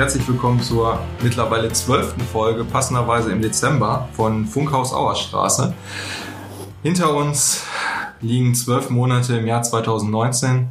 [0.00, 5.74] Herzlich willkommen zur mittlerweile zwölften Folge, passenderweise im Dezember, von Funkhaus Auerstraße.
[6.82, 7.64] Hinter uns
[8.22, 10.70] liegen zwölf Monate im Jahr 2019.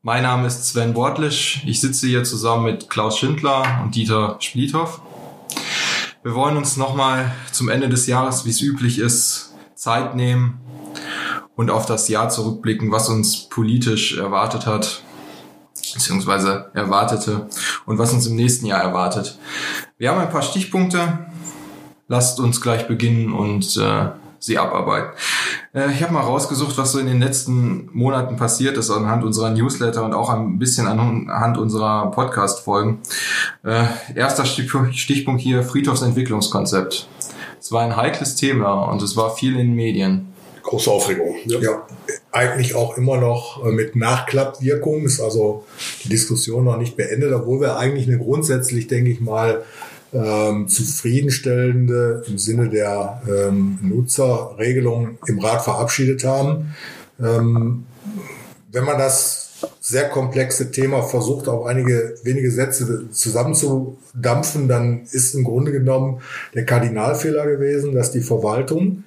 [0.00, 1.62] Mein Name ist Sven Wortlisch.
[1.66, 5.02] Ich sitze hier zusammen mit Klaus Schindler und Dieter Spliethoff.
[6.22, 10.62] Wir wollen uns nochmal zum Ende des Jahres, wie es üblich ist, Zeit nehmen
[11.56, 15.02] und auf das Jahr zurückblicken, was uns politisch erwartet hat,
[15.92, 17.48] beziehungsweise erwartete
[17.86, 19.38] und was uns im nächsten Jahr erwartet.
[19.98, 21.26] Wir haben ein paar Stichpunkte.
[22.08, 24.08] Lasst uns gleich beginnen und äh,
[24.40, 25.10] sie abarbeiten.
[25.72, 29.50] Äh, ich habe mal rausgesucht, was so in den letzten Monaten passiert ist anhand unserer
[29.50, 32.98] Newsletter und auch ein bisschen anhand unserer Podcast-Folgen.
[33.62, 33.84] Äh,
[34.16, 37.06] erster Stichpunkt hier, Friedhofsentwicklungskonzept.
[37.60, 40.32] Es war ein heikles Thema und es war viel in den Medien
[40.70, 41.34] große Aufregung.
[41.46, 41.60] Ja.
[41.60, 41.86] ja.
[42.30, 45.04] eigentlich auch immer noch äh, mit Nachklappwirkung.
[45.04, 45.64] Ist also
[46.04, 49.64] die Diskussion noch nicht beendet, obwohl wir eigentlich eine grundsätzlich, denke ich mal,
[50.12, 56.74] ähm, zufriedenstellende im Sinne der ähm, Nutzerregelung im Rat verabschiedet haben.
[57.20, 57.84] Ähm,
[58.72, 65.44] wenn man das sehr komplexe Thema versucht, auf einige wenige Sätze zusammenzudampfen, dann ist im
[65.44, 66.20] Grunde genommen
[66.54, 69.04] der Kardinalfehler gewesen, dass die Verwaltung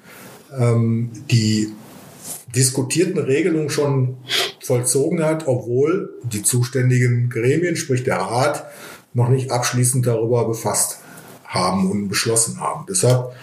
[0.57, 1.73] ähm, die
[2.55, 4.17] diskutierten Regelungen schon
[4.61, 8.65] vollzogen hat, obwohl die zuständigen Gremien, sprich der Rat,
[9.13, 10.99] noch nicht abschließend darüber befasst
[11.45, 12.85] haben und beschlossen haben.
[12.89, 13.33] Deshalb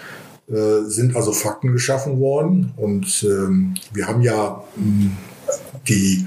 [0.49, 5.13] äh, sind also Fakten geschaffen worden und ähm, wir haben ja hm,
[5.89, 6.27] die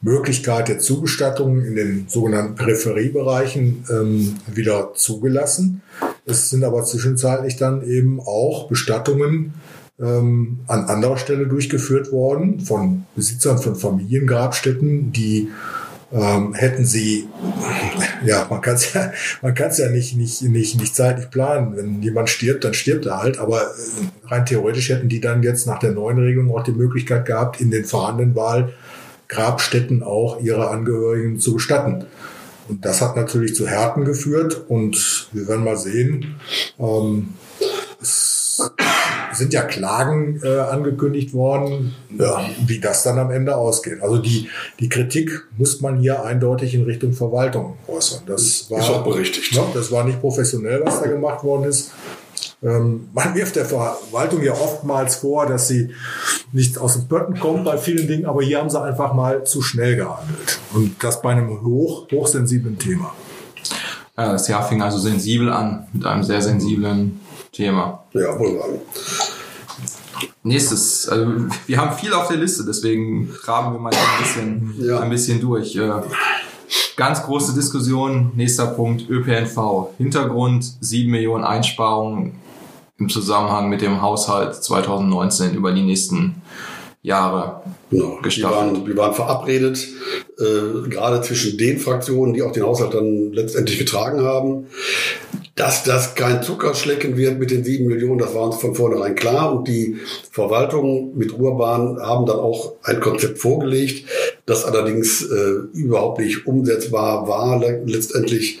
[0.00, 5.82] Möglichkeit der Zugestattung in den sogenannten Peripheriebereichen ähm, wieder zugelassen.
[6.24, 9.54] Es sind aber zwischenzeitlich dann eben auch Bestattungen
[10.00, 15.50] ähm, an anderer Stelle durchgeführt worden von Besitzern von Familiengrabstätten, die
[16.12, 17.26] ähm, hätten sie,
[18.24, 21.76] ja, man kann es ja, man kann es ja nicht, nicht, nicht, nicht zeitlich planen.
[21.76, 23.38] Wenn jemand stirbt, dann stirbt er halt.
[23.38, 27.24] Aber äh, rein theoretisch hätten die dann jetzt nach der neuen Regelung auch die Möglichkeit
[27.24, 32.04] gehabt, in den vorhandenen Wahlgrabstätten auch ihre Angehörigen zu bestatten.
[32.68, 36.36] Und das hat natürlich zu Härten geführt und wir werden mal sehen.
[36.78, 37.30] Ähm,
[38.00, 38.31] es
[39.32, 44.02] sind ja Klagen äh, angekündigt worden, ja, wie das dann am Ende ausgeht.
[44.02, 44.48] Also die,
[44.80, 48.22] die Kritik muss man hier eindeutig in Richtung Verwaltung äußern.
[48.26, 49.54] Das war, ist auch berechtigt.
[49.54, 51.92] Ne, das war nicht professionell, was da gemacht worden ist.
[52.62, 55.90] Ähm, man wirft der Verwaltung ja oftmals vor, dass sie
[56.52, 59.62] nicht aus dem Pötten kommt bei vielen Dingen, aber hier haben sie einfach mal zu
[59.62, 60.60] schnell gehandelt.
[60.72, 63.12] Und das bei einem hoch, hochsensiblen Thema.
[64.16, 67.21] Ja, das Jahr fing also sensibel an, mit einem sehr sensiblen
[67.52, 68.04] Thema.
[68.14, 68.58] Ja, wohl.
[70.42, 71.32] Nächstes, also
[71.66, 75.00] wir haben viel auf der Liste, deswegen graben wir mal ein bisschen, ja.
[75.00, 75.76] ein bisschen durch.
[75.76, 75.90] Äh,
[76.96, 79.90] ganz große Diskussion, nächster Punkt, ÖPNV.
[79.98, 82.40] Hintergrund, 7 Millionen Einsparungen
[82.98, 86.42] im Zusammenhang mit dem Haushalt 2019 über die nächsten
[87.02, 88.18] Jahre genau.
[88.22, 89.88] Wir waren, wir waren verabredet,
[90.38, 94.66] äh, gerade zwischen den Fraktionen, die auch den Haushalt dann letztendlich getragen haben.
[95.54, 99.54] Dass das kein Zuckerschlecken wird mit den sieben Millionen, das war uns von vornherein klar.
[99.54, 99.98] Und die
[100.30, 104.08] Verwaltung mit Ruhrbahn haben dann auch ein Konzept vorgelegt,
[104.46, 108.60] das allerdings äh, überhaupt nicht umsetzbar war letztendlich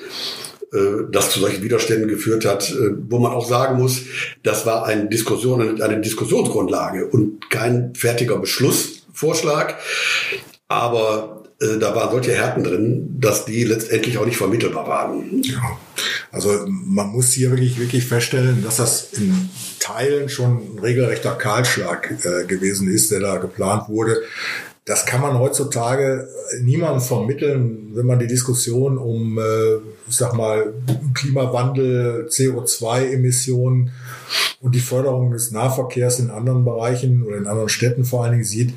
[0.72, 4.02] äh, das zu solchen Widerständen geführt hat, äh, wo man auch sagen muss,
[4.42, 9.76] das war eine Diskussion, eine Diskussionsgrundlage und kein fertiger Beschlussvorschlag.
[10.68, 15.42] Aber äh, da waren solche Härten drin, dass die letztendlich auch nicht vermittelbar waren.
[15.42, 15.78] Ja.
[16.30, 22.12] Also man muss hier wirklich, wirklich feststellen, dass das in Teilen schon ein regelrechter Kahlschlag
[22.24, 24.22] äh, gewesen ist, der da geplant wurde.
[24.84, 26.26] Das kann man heutzutage
[26.60, 29.76] niemandem vermitteln, wenn man die Diskussion um, äh,
[30.08, 30.72] ich sag mal,
[31.14, 33.92] Klimawandel, CO2-Emissionen
[34.60, 38.44] und die Förderung des Nahverkehrs in anderen Bereichen oder in anderen Städten vor allen Dingen
[38.44, 38.74] sieht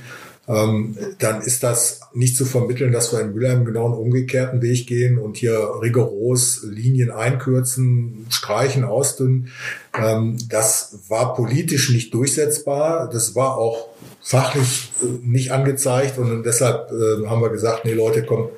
[0.48, 4.86] ähm, dann ist das nicht zu vermitteln, dass wir in Mülheim genau einen umgekehrten Weg
[4.86, 9.50] gehen und hier rigoros Linien einkürzen, streichen, ausdünnen.
[9.98, 13.10] Ähm, das war politisch nicht durchsetzbar.
[13.12, 13.88] Das war auch
[14.22, 18.50] fachlich äh, nicht angezeigt und deshalb äh, haben wir gesagt, nee Leute, komm,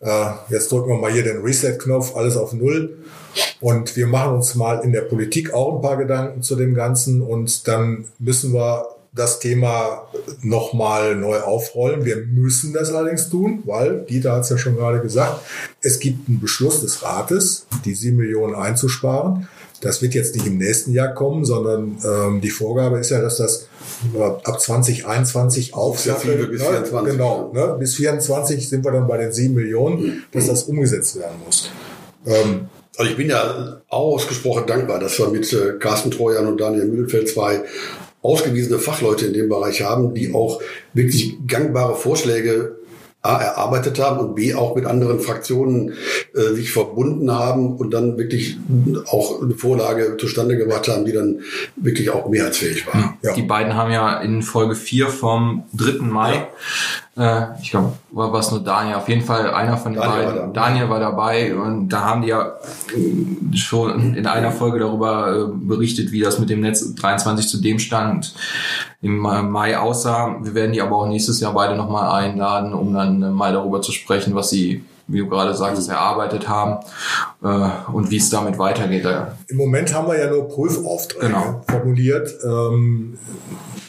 [0.00, 2.98] äh, jetzt drücken wir mal hier den Reset-Knopf, alles auf Null.
[3.60, 7.20] Und wir machen uns mal in der Politik auch ein paar Gedanken zu dem Ganzen
[7.20, 10.06] und dann müssen wir das Thema
[10.42, 12.04] nochmal neu aufrollen.
[12.04, 15.40] Wir müssen das allerdings tun, weil, Dieter hat es ja schon gerade gesagt,
[15.80, 19.48] es gibt einen Beschluss des Rates, die sieben Millionen einzusparen.
[19.80, 23.36] Das wird jetzt nicht im nächsten Jahr kommen, sondern ähm, die Vorgabe ist ja, dass
[23.38, 23.68] das
[24.18, 26.40] ab 2021 aufsattelt.
[26.40, 27.12] Ja, bis 24.
[27.12, 27.76] Genau, ne?
[27.78, 31.70] bis 24 sind wir dann bei den sieben Millionen, dass das umgesetzt werden muss.
[32.26, 36.86] Ähm, also ich bin ja ausgesprochen dankbar, dass wir mit äh, Carsten Trojan und Daniel
[36.86, 37.62] Mühlenfeld zwei
[38.26, 40.60] ausgewiesene Fachleute in dem Bereich haben, die auch
[40.92, 42.76] wirklich gangbare Vorschläge
[43.26, 45.94] A, erarbeitet haben und B, auch mit anderen Fraktionen
[46.34, 48.56] äh, sich verbunden haben und dann wirklich
[49.06, 51.40] auch eine Vorlage zustande gebracht haben, die dann
[51.74, 53.18] wirklich auch mehrheitsfähig war.
[53.22, 53.32] Ja.
[53.34, 56.02] Die beiden haben ja in Folge 4 vom 3.
[56.02, 56.46] Mai
[57.16, 60.40] äh, ich glaube, war es nur Daniel, auf jeden Fall einer von den Daniel beiden.
[60.40, 62.56] War Daniel war dabei und da haben die ja
[62.94, 67.62] äh, schon in einer Folge darüber äh, berichtet, wie das mit dem Netz 23 zu
[67.62, 68.34] dem Stand
[69.00, 70.36] im Mai aussah.
[70.42, 73.92] Wir werden die aber auch nächstes Jahr beide nochmal einladen, um dann mal darüber zu
[73.92, 76.84] sprechen, was sie wie du gerade sagst, erarbeitet haben
[77.42, 79.06] äh, und wie es damit weitergeht.
[79.48, 81.62] Im Moment haben wir ja nur Prüfaufträge genau.
[81.68, 82.28] formuliert.
[82.44, 83.16] Ähm,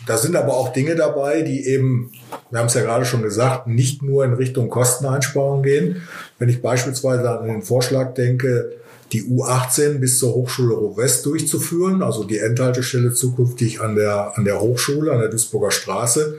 [0.08, 2.12] da sind aber auch Dinge dabei, die eben,
[2.50, 6.02] wir haben es ja gerade schon gesagt, nicht nur in Richtung Kosteneinsparung gehen.
[6.40, 8.72] Wenn ich beispielsweise an den Vorschlag denke,
[9.12, 14.60] die U18 bis zur Hochschule Ruhr-West durchzuführen, also die Endhaltestelle zukünftig an der, an der
[14.60, 16.38] Hochschule, an der Duisburger Straße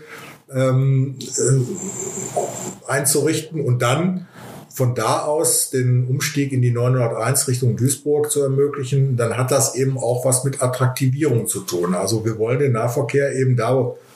[0.52, 4.26] ähm, äh, einzurichten und dann
[4.78, 9.74] von da aus den Umstieg in die 901 Richtung Duisburg zu ermöglichen, dann hat das
[9.74, 11.96] eben auch was mit Attraktivierung zu tun.
[11.96, 13.74] Also wir wollen den Nahverkehr eben da,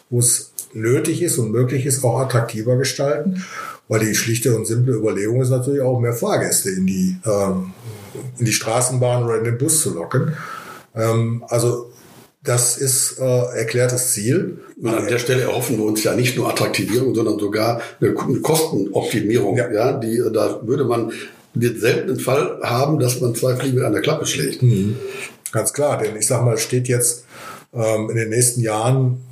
[0.08, 3.44] wo es nötig ist und möglich ist, auch attraktiver gestalten,
[3.88, 7.72] weil die schlichte und simple Überlegung ist natürlich auch mehr Fahrgäste in die, ähm,
[8.38, 10.36] in die Straßenbahn oder in den Bus zu locken.
[10.94, 11.90] Ähm, also
[12.44, 14.58] das ist äh, erklärtes Ziel.
[14.80, 19.56] Und an der Stelle erhoffen wir uns ja nicht nur Attraktivierung, sondern sogar eine Kostenoptimierung.
[19.56, 19.70] Ja.
[19.70, 21.12] ja die, da würde man
[21.54, 24.62] den seltenen Fall haben, dass man zwei Fliegen mit einer Klappe schlägt.
[24.62, 24.96] Mhm.
[25.52, 27.26] Ganz klar, denn ich sag mal, steht jetzt
[27.74, 29.22] ähm, in den nächsten Jahren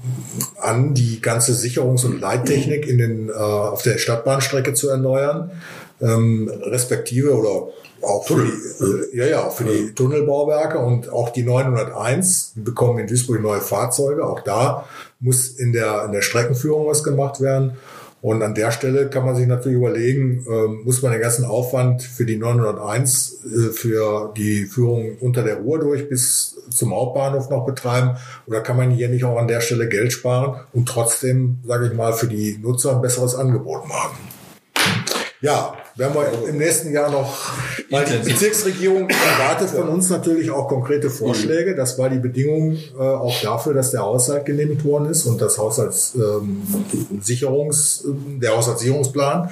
[0.60, 5.50] an, die ganze Sicherungs- und Leittechnik in den, äh, auf der Stadtbahnstrecke zu erneuern,
[6.00, 7.68] ähm, respektive oder
[8.02, 12.52] auch für die, äh, ja, ja, für die Tunnelbauwerke und auch die 901.
[12.55, 14.26] Wir bekommen in Duisburg neue Fahrzeuge.
[14.26, 14.87] Auch da
[15.19, 17.76] muss in der, in der Streckenführung was gemacht werden.
[18.23, 22.02] Und an der Stelle kann man sich natürlich überlegen, äh, muss man den ganzen Aufwand
[22.02, 27.64] für die 901, äh, für die Führung unter der Ruhr durch bis zum Hauptbahnhof noch
[27.64, 28.17] betreiben?
[28.47, 31.94] Oder kann man hier nicht auch an der Stelle Geld sparen und trotzdem, sage ich
[31.94, 34.19] mal, für die Nutzer ein besseres Angebot machen?
[35.41, 37.52] Ja, werden wir im nächsten Jahr noch,
[37.91, 41.76] weil die Bezirksregierung erwartet von uns natürlich auch konkrete Vorschläge.
[41.76, 45.58] Das war die Bedingung äh, auch dafür, dass der Haushalt genehmigt worden ist und das
[45.58, 49.50] Haushaltssicherungs, ähm, der Haushaltssicherungsplan.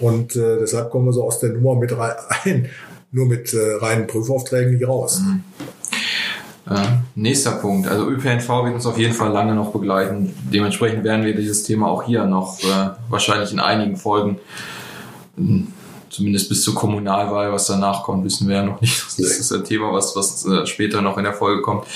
[0.00, 2.68] Und äh, deshalb kommen wir so aus der Nummer mit rein,
[3.12, 5.20] nur mit äh, reinen Prüfaufträgen nicht raus.
[5.20, 5.44] Mhm.
[6.68, 6.74] Äh,
[7.14, 7.86] nächster Punkt.
[7.86, 10.34] Also ÖPNV wird uns auf jeden Fall lange noch begleiten.
[10.52, 14.40] Dementsprechend werden wir dieses Thema auch hier noch äh, wahrscheinlich in einigen Folgen
[16.10, 19.04] zumindest bis zur Kommunalwahl, was danach kommt, wissen wir ja noch nicht.
[19.18, 21.86] Das ist ein Thema, was, was äh, später noch in der Folge kommt,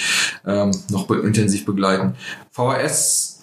[0.46, 2.14] ähm, noch intensiv begleiten.
[2.50, 3.40] VHS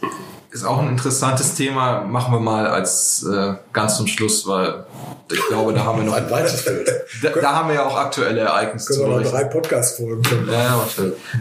[0.51, 2.01] ist auch ein interessantes Thema.
[2.01, 4.85] Machen wir mal als äh, ganz zum Schluss, weil
[5.31, 6.89] ich glaube, da haben wir noch ein weites Feld.
[7.21, 10.85] Da, da, haben wir ja auch aktuelle Ereignisse Können wir noch drei Podcast-Folgen Ja, ja,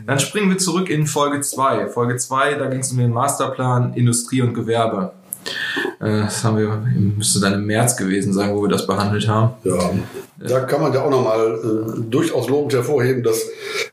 [0.06, 1.88] Dann springen wir zurück in Folge 2.
[1.88, 5.12] Folge 2, da ging es um den Masterplan Industrie und Gewerbe.
[6.00, 6.82] Äh, das haben wir,
[7.16, 9.54] müsste dann im März gewesen sein, wo wir das behandelt haben.
[9.64, 9.90] Ja,
[10.40, 13.42] da kann man ja auch nochmal äh, durchaus lobend hervorheben, dass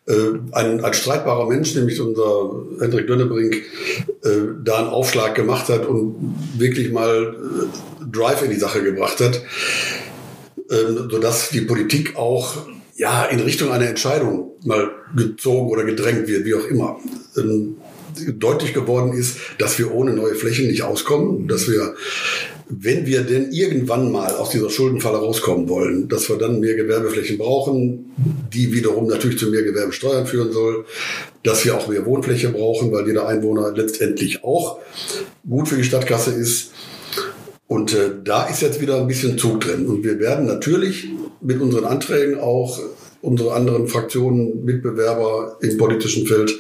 [0.06, 0.14] äh,
[0.52, 4.30] ein, ein streitbarer Mensch, nämlich unser Hendrik Dönnebrink, äh,
[4.64, 9.42] da einen Aufschlag gemacht hat und wirklich mal äh, Drive in die Sache gebracht hat,
[10.70, 12.56] äh, sodass die Politik auch
[12.96, 16.98] ja in Richtung einer Entscheidung mal gezogen oder gedrängt wird, wie auch immer.
[17.38, 17.78] Ähm,
[18.38, 21.96] deutlich geworden ist, dass wir ohne neue Flächen nicht auskommen, dass wir,
[22.70, 27.38] wenn wir denn irgendwann mal aus dieser Schuldenfalle rauskommen wollen, dass wir dann mehr Gewerbeflächen
[27.38, 28.12] brauchen,
[28.54, 30.86] die wiederum natürlich zu mehr Gewerbesteuern führen soll,
[31.44, 34.80] dass wir auch mehr Wohnfläche brauchen, weil jeder Einwohner letztendlich auch
[35.48, 36.72] gut für die Stadtkasse ist.
[37.68, 39.88] Und äh, da ist jetzt wieder ein bisschen Zug drin.
[39.88, 41.08] Und wir werden natürlich
[41.42, 42.80] mit unseren Anträgen auch
[43.26, 46.58] unsere anderen Fraktionen, Mitbewerber im politischen Feld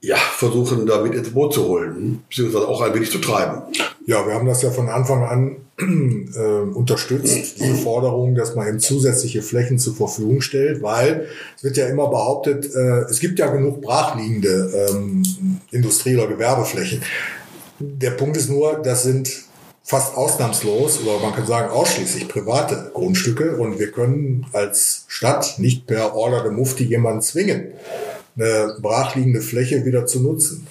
[0.00, 3.62] ja, versuchen, damit ins Boot zu holen, beziehungsweise auch ein wenig zu treiben.
[4.06, 5.56] Ja, wir haben das ja von Anfang an
[6.36, 11.76] äh, unterstützt, diese Forderung, dass man eben zusätzliche Flächen zur Verfügung stellt, weil es wird
[11.76, 15.22] ja immer behauptet, äh, es gibt ja genug brachliegende ähm,
[15.72, 17.02] Industrie- oder Gewerbeflächen.
[17.80, 19.30] Der Punkt ist nur, das sind
[19.82, 25.86] fast ausnahmslos oder man kann sagen ausschließlich private Grundstücke und wir können als Stadt nicht
[25.86, 27.72] per Order de Mufti jemanden zwingen,
[28.38, 30.66] eine brachliegende Fläche wieder zu nutzen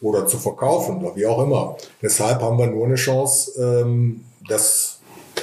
[0.00, 1.76] oder zu verkaufen oder wie auch immer.
[2.00, 5.00] Deshalb haben wir nur eine Chance, ähm, dass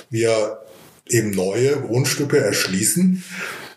[0.09, 0.59] wir
[1.07, 3.23] eben neue Grundstücke erschließen.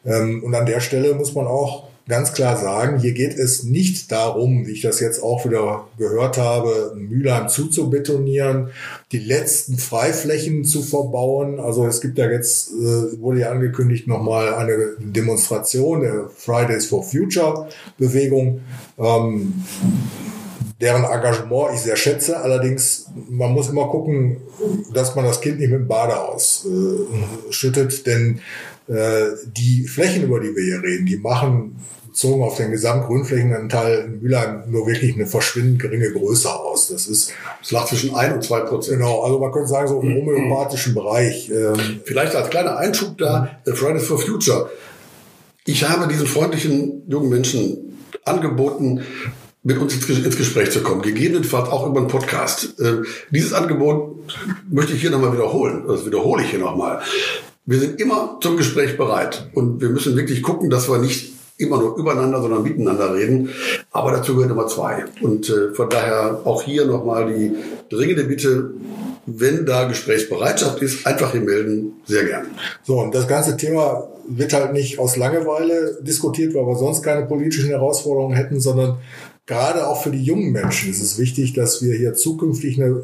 [0.06, 4.12] Ähm, und an der Stelle muss man auch ganz klar sagen, hier geht es nicht
[4.12, 8.68] darum, wie ich das jetzt auch wieder gehört habe, Mülheim zuzubetonieren,
[9.12, 11.58] die letzten Freiflächen zu verbauen.
[11.58, 17.02] Also es gibt ja jetzt, äh, wurde ja angekündigt, nochmal eine Demonstration der Fridays for
[17.02, 18.60] Future Bewegung.
[18.98, 19.64] Ähm,
[20.80, 22.40] deren Engagement ich sehr schätze.
[22.40, 24.38] Allerdings, man muss immer gucken,
[24.92, 28.40] dass man das Kind nicht mit dem Bade ausschüttet, äh, denn
[28.88, 31.76] äh, die Flächen, über die wir hier reden, die machen
[32.10, 36.88] bezogen auf den Gesamtgrünflächenanteil in Mülheim nur wirklich eine verschwindend geringe Größe aus.
[36.88, 37.32] Das ist.
[37.62, 38.98] Es lag zwischen ein und zwei Prozent.
[38.98, 41.50] Genau, also man könnte sagen, so im homöopathischen Bereich.
[41.50, 43.74] Ähm, Vielleicht als kleiner Einschub da, mhm.
[43.74, 44.70] Fridays for Future.
[45.66, 49.02] Ich habe diesen freundlichen jungen Menschen angeboten,
[49.62, 52.74] mit uns ins Gespräch zu kommen, gegebenenfalls auch über einen Podcast.
[52.80, 54.16] Ähm, dieses Angebot
[54.70, 57.02] möchte ich hier nochmal wiederholen, das wiederhole ich hier nochmal.
[57.66, 61.78] Wir sind immer zum Gespräch bereit und wir müssen wirklich gucken, dass wir nicht immer
[61.78, 63.50] nur übereinander, sondern miteinander reden.
[63.90, 65.04] Aber dazu gehört immer zwei.
[65.20, 67.52] Und äh, von daher auch hier nochmal die
[67.94, 68.70] dringende Bitte,
[69.26, 72.46] wenn da Gesprächsbereitschaft ist, einfach hier melden, sehr gern.
[72.82, 77.26] So, und das ganze Thema wird halt nicht aus Langeweile diskutiert, weil wir sonst keine
[77.26, 78.98] politischen Herausforderungen hätten, sondern
[79.46, 83.02] gerade auch für die jungen Menschen ist es wichtig, dass wir hier zukünftig eine,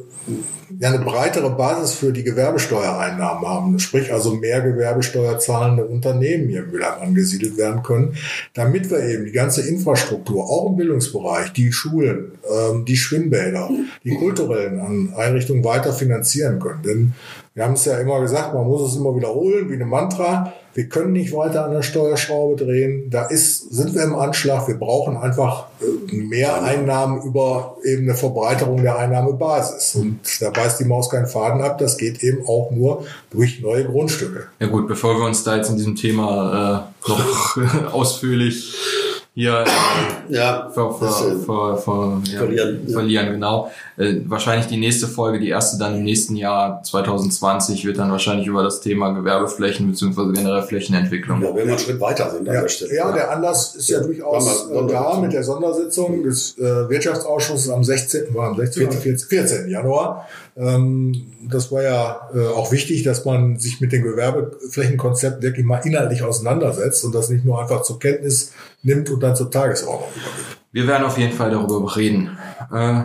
[0.79, 3.79] ja, eine breitere Basis für die Gewerbesteuereinnahmen haben.
[3.79, 8.17] Sprich also mehr Gewerbesteuer zahlende Unternehmen hier in Mülheim angesiedelt werden können,
[8.55, 13.71] damit wir eben die ganze Infrastruktur, auch im Bildungsbereich, die Schulen, ähm, die Schwimmbäder,
[14.05, 16.83] die kulturellen Einrichtungen weiter finanzieren können.
[16.83, 17.13] Denn
[17.57, 20.53] wir haben es ja immer gesagt, man muss es immer wiederholen, wie eine Mantra.
[20.75, 23.09] Wir können nicht weiter an der Steuerschraube drehen.
[23.09, 24.69] Da ist, sind wir im Anschlag.
[24.69, 29.95] Wir brauchen einfach äh, mehr Einnahmen über eben eine Verbreiterung der Einnahmebasis.
[29.95, 31.79] Und da beißt die Maus keinen Faden ab.
[31.79, 34.49] Das geht eben auch nur durch neue Grundstücke.
[34.61, 37.57] Ja gut, bevor wir uns da jetzt in diesem Thema äh, noch
[37.95, 38.75] ausführlich
[39.37, 41.13] hier äh, ja, ver, ver,
[41.45, 43.71] ver, ver, ja, verlieren, verlieren, genau.
[43.99, 48.47] Äh, wahrscheinlich die nächste Folge, die erste dann im nächsten Jahr 2020, wird dann wahrscheinlich
[48.47, 50.33] über das Thema Gewerbeflächen bzw.
[50.33, 51.43] generell Flächenentwicklung.
[51.43, 52.97] Ja, wenn wir einen Schritt weiter sind an ja, der Stelle.
[52.97, 57.85] Ja, der Anlass ist ja, durchaus äh, da mit der Sondersitzung des äh, Wirtschaftsausschusses am
[57.85, 58.35] 16.
[58.35, 58.91] war am 16.
[58.91, 59.29] 14.
[59.29, 59.69] 14.
[59.69, 60.27] Januar.
[60.57, 65.81] Ähm, das war ja äh, auch wichtig, dass man sich mit dem Gewerbeflächenkonzept wirklich mal
[65.85, 68.53] inhaltlich auseinandersetzt und das nicht nur einfach zur Kenntnis
[68.87, 70.59] nimmt und dann zur Tagesordnung übergibt.
[70.73, 72.39] Wir werden auf jeden Fall darüber reden.
[72.73, 73.05] Äh,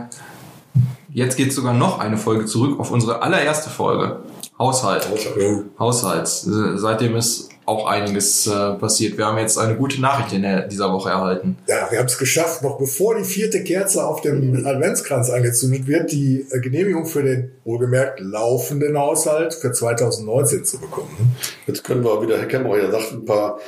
[1.14, 4.20] Jetzt geht sogar noch eine Folge zurück auf unsere allererste Folge.
[4.58, 5.10] Haushalt.
[5.10, 5.66] Haushalt.
[5.78, 6.48] Haushalts.
[6.76, 9.18] Seitdem ist auch einiges äh, passiert.
[9.18, 11.58] Wir haben jetzt eine gute Nachricht in der, dieser Woche erhalten.
[11.68, 16.12] Ja, wir haben es geschafft, noch bevor die vierte Kerze auf dem Adventskranz angezündet wird,
[16.12, 21.36] die äh, Genehmigung für den wohlgemerkt laufenden Haushalt für 2019 zu bekommen.
[21.68, 23.60] Jetzt können wir wieder, Herr Kemmerer ja sagt, ein paar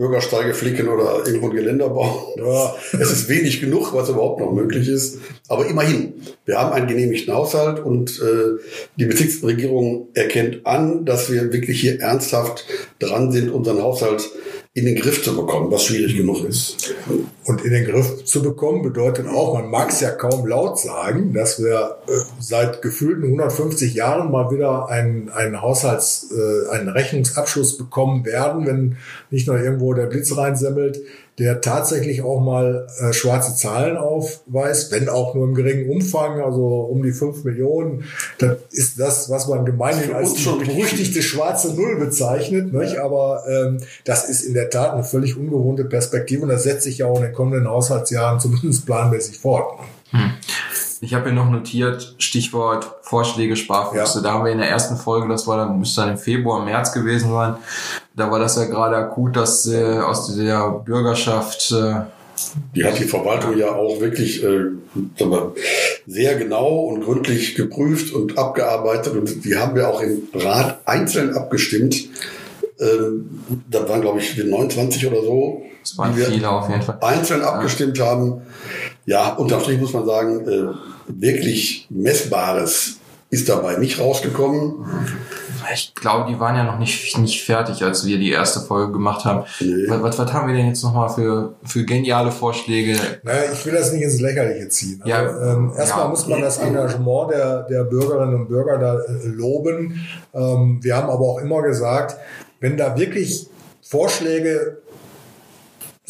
[0.00, 2.20] Bürgersteige flicken oder irgendwo ein Geländer bauen.
[2.40, 5.18] Ja, es ist wenig genug, was überhaupt noch möglich ist.
[5.48, 6.14] Aber immerhin,
[6.46, 8.62] wir haben einen genehmigten Haushalt und äh,
[8.96, 12.64] die Bezirksregierung erkennt an, dass wir wirklich hier ernsthaft
[12.98, 14.30] dran sind, unseren Haushalt
[14.72, 16.94] in den Griff zu bekommen, was schwierig genug ist.
[17.44, 21.34] Und in den Griff zu bekommen bedeutet auch, man mag es ja kaum laut sagen,
[21.34, 27.78] dass wir äh, seit gefühlten 150 Jahren mal wieder einen, einen Haushalts, äh, einen Rechnungsabschluss
[27.78, 28.96] bekommen werden, wenn
[29.30, 31.00] nicht nur irgendwo der Blitz reinsemmelt,
[31.40, 36.80] der tatsächlich auch mal äh, schwarze Zahlen aufweist, wenn auch nur im geringen Umfang, also
[36.80, 38.04] um die fünf Millionen.
[38.36, 42.74] Das ist das, was man gemeinhin als die berüchtigte schwarze Null bezeichnet.
[42.74, 42.98] Nicht?
[42.98, 46.98] Aber ähm, das ist in der Tat eine völlig ungewohnte Perspektive und das setzt sich
[46.98, 49.80] ja auch in den kommenden Haushaltsjahren zumindest planmäßig fort.
[50.10, 50.32] Hm.
[51.02, 54.18] Ich habe hier noch notiert, Stichwort Vorschläge, Sparfüchse.
[54.18, 54.22] Ja.
[54.22, 56.92] Da haben wir in der ersten Folge, das war dann, müsste dann im Februar, März
[56.92, 57.54] gewesen sein,
[58.20, 61.94] da war das ja gerade akut, dass äh, aus der Bürgerschaft äh,
[62.74, 64.70] die hat die Verwaltung ja auch wirklich äh,
[66.06, 71.34] sehr genau und gründlich geprüft und abgearbeitet und die haben wir auch im Rat einzeln
[71.34, 72.08] abgestimmt.
[72.78, 75.62] Ähm, da waren, glaube ich, 29 oder so.
[75.82, 76.98] Das waren viele auf jeden Fall.
[77.00, 78.06] Einzeln abgestimmt ja.
[78.06, 78.42] haben.
[79.04, 80.74] Ja, unterm Strich muss man sagen, äh,
[81.08, 82.96] wirklich Messbares
[83.30, 84.86] ist dabei nicht rausgekommen.
[85.72, 89.24] Ich glaube, die waren ja noch nicht, nicht fertig, als wir die erste Folge gemacht
[89.24, 89.44] haben.
[89.60, 89.84] Nee.
[89.88, 92.96] Was, was haben wir denn jetzt nochmal für, für geniale Vorschläge?
[93.22, 95.02] Naja, ich will das nicht ins Lächerliche ziehen.
[95.04, 96.10] Ja, also, ähm, erstmal ja.
[96.10, 100.06] muss man das Engagement der, der Bürgerinnen und Bürger da äh, loben.
[100.34, 102.16] Ähm, wir haben aber auch immer gesagt,
[102.60, 103.48] wenn da wirklich
[103.82, 104.79] Vorschläge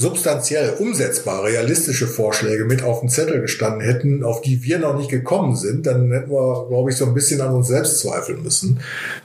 [0.00, 5.11] substanziell umsetzbare, realistische Vorschläge mit auf dem Zettel gestanden hätten, auf die wir noch nicht
[5.11, 8.80] gekommen sind, dann hätten wir, glaube ich, so ein bisschen an uns selbst zweifeln müssen.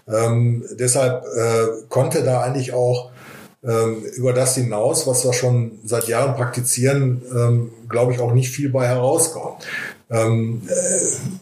[0.06, 3.12] Ähm, deshalb äh, konnte da eigentlich auch
[3.64, 8.50] ähm, über das hinaus, was wir schon seit Jahren praktizieren, ähm, glaube ich, auch nicht
[8.50, 9.56] viel bei herauskommen.
[10.12, 10.72] Ähm, äh,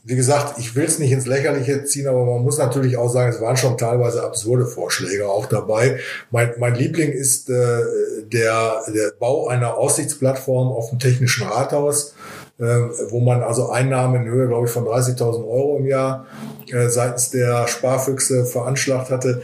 [0.06, 3.30] wie gesagt, ich will es nicht ins Lächerliche ziehen, aber man muss natürlich auch sagen,
[3.30, 6.00] es waren schon teilweise absurde Vorschläge auch dabei.
[6.32, 7.82] Mein, mein Liebling ist äh,
[8.24, 12.16] der, der Bau einer Aussichtsplattform auf dem Technischen Rathaus,
[12.58, 12.64] äh,
[13.10, 16.26] wo man also Einnahmen in Höhe, glaube ich, von 30.000 Euro im Jahr
[16.72, 19.42] äh, seitens der Sparfüchse veranschlagt hatte.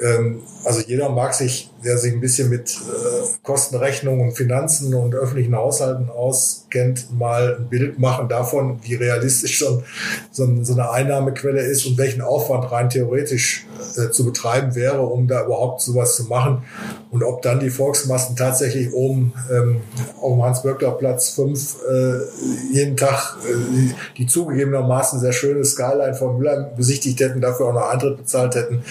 [0.00, 5.14] Ähm, also jeder mag sich, der sich ein bisschen mit äh, Kostenrechnung und Finanzen und
[5.14, 9.82] öffentlichen Haushalten auskennt, mal ein Bild machen davon, wie realistisch so,
[10.30, 15.26] so, so eine Einnahmequelle ist und welchen Aufwand rein theoretisch äh, zu betreiben wäre, um
[15.26, 16.64] da überhaupt sowas zu machen.
[17.10, 19.80] Und ob dann die Volksmassen tatsächlich oben ähm,
[20.20, 26.70] auf dem Hans-Böckler-Platz 5 äh, jeden Tag äh, die zugegebenermaßen sehr schöne Skyline von Müller
[26.76, 28.82] besichtigt hätten, dafür auch noch Eintritt bezahlt hätten.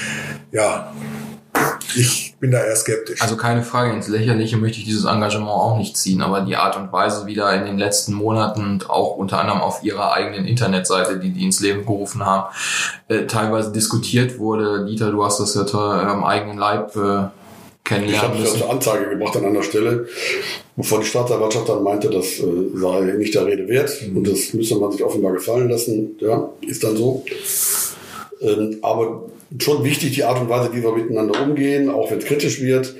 [0.52, 0.92] Ja,
[1.96, 3.22] ich bin da eher skeptisch.
[3.22, 6.78] Also keine Frage, ins Lächerliche möchte ich dieses Engagement auch nicht ziehen, aber die Art
[6.78, 10.46] und Weise, wie da in den letzten Monaten und auch unter anderem auf ihrer eigenen
[10.46, 12.54] Internetseite, die die ins Leben gerufen haben,
[13.08, 14.86] äh, teilweise diskutiert wurde.
[14.86, 17.28] Dieter, du hast das ja am eigenen Leib äh,
[18.06, 20.08] Ich habe mich also Anzeige gemacht an einer Stelle,
[20.76, 24.76] wovon die Staatsanwaltschaft dann meinte, das äh, sei nicht der Rede wert und das müsste
[24.76, 26.16] man sich offenbar gefallen lassen.
[26.20, 27.24] Ja, ist dann so.
[28.42, 29.24] Ähm, aber
[29.58, 32.94] schon wichtig die Art und Weise, wie wir miteinander umgehen, auch wenn es kritisch wird.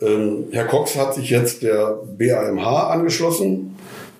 [0.00, 3.76] Ähm, Herr Cox hat sich jetzt der BAMH angeschlossen,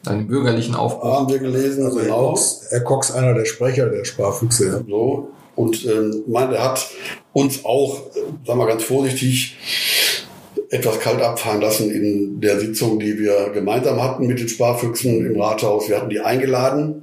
[0.06, 1.12] Einen bürgerlichen Aufbau.
[1.12, 1.84] haben wir gelesen.
[1.84, 4.84] Also Herr Cox, Herr Cox, einer der Sprecher der Sparfüchse.
[4.88, 5.28] So.
[5.54, 6.86] Und ähm, meine, der hat
[7.32, 8.02] uns auch,
[8.46, 9.56] sagen wir ganz vorsichtig,
[10.68, 15.40] etwas kalt abfahren lassen in der Sitzung, die wir gemeinsam hatten mit den Sparfüchsen im
[15.40, 15.88] Rathaus.
[15.88, 17.02] Wir hatten die eingeladen.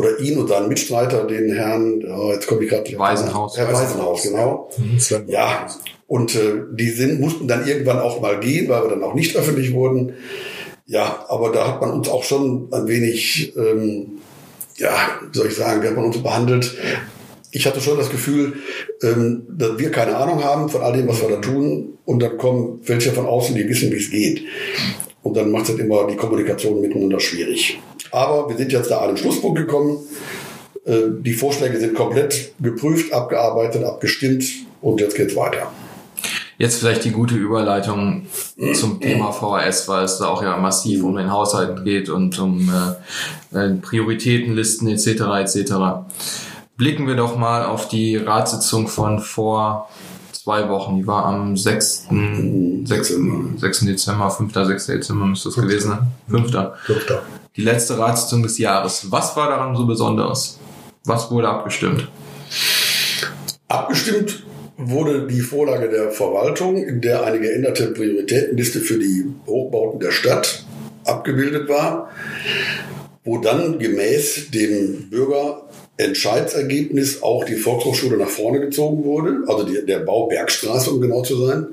[0.00, 2.98] Oder ihn und seinen Mitstreiter, den Herrn, oh, jetzt komme ich gerade.
[2.98, 3.58] Weisenhaus.
[3.58, 4.70] Herr Weisenhaus, genau.
[5.26, 5.66] Ja,
[6.06, 9.36] und äh, die sind, mussten dann irgendwann auch mal gehen, weil wir dann auch nicht
[9.36, 10.14] öffentlich wurden.
[10.86, 14.20] Ja, aber da hat man uns auch schon ein wenig, ähm,
[14.78, 14.94] ja,
[15.30, 16.78] wie soll ich sagen, hat man uns behandelt?
[17.50, 18.54] Ich hatte schon das Gefühl,
[19.02, 21.98] ähm, dass wir keine Ahnung haben von all dem, was wir da tun.
[22.06, 24.44] Und dann kommen welche von außen, die wissen, wie es geht.
[25.22, 27.78] Und dann macht es immer die Kommunikation miteinander schwierig.
[28.12, 29.98] Aber wir sind jetzt da an den Schlusspunkt gekommen.
[30.84, 34.44] Äh, die Vorschläge sind komplett geprüft, abgearbeitet, abgestimmt
[34.80, 35.70] und jetzt geht's weiter.
[36.60, 38.26] Jetzt vielleicht die gute Überleitung
[38.74, 42.70] zum Thema VHS, weil es da auch ja massiv um den Haushalt geht und um
[43.54, 45.06] äh, äh, Prioritätenlisten etc.
[45.40, 45.72] etc.
[46.76, 49.88] Blicken wir doch mal auf die Ratssitzung von vor
[50.42, 50.96] zwei Wochen.
[50.96, 52.08] Die war am 6.
[52.84, 53.14] 6.
[53.56, 53.80] 6.
[53.80, 54.54] Dezember, 5.
[54.54, 54.86] 6.
[54.86, 56.06] Dezember müsste das gewesen sein.
[56.28, 56.42] 5.
[56.84, 57.22] Fünfter.
[57.56, 59.10] Die letzte Ratssitzung des Jahres.
[59.10, 60.58] Was war daran so besonders?
[61.04, 62.08] Was wurde abgestimmt?
[63.68, 64.44] Abgestimmt
[64.76, 70.64] wurde die Vorlage der Verwaltung, in der eine geänderte Prioritätenliste für die Hochbauten der Stadt
[71.04, 72.08] abgebildet war,
[73.24, 75.08] wo dann gemäß dem
[76.00, 81.22] Bürgerentscheidsergebnis auch die Volkshochschule nach vorne gezogen wurde, also die, der Bau Bergstraße, um genau
[81.22, 81.66] zu sein,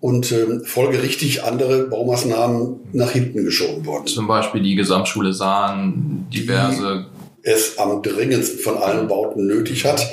[0.00, 4.06] und ähm, folgerichtig andere Baumaßnahmen nach hinten geschoben wurden.
[4.06, 7.06] Zum Beispiel die Gesamtschule Sahn, diverse
[7.42, 10.04] es am dringendsten von allen Bauten nötig hat.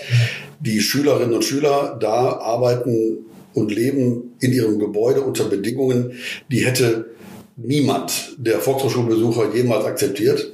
[0.59, 6.13] Die Schülerinnen und Schüler da arbeiten und leben in ihrem Gebäude unter Bedingungen,
[6.51, 7.07] die hätte
[7.55, 10.52] niemand der Volkshochschulbesucher jemals akzeptiert.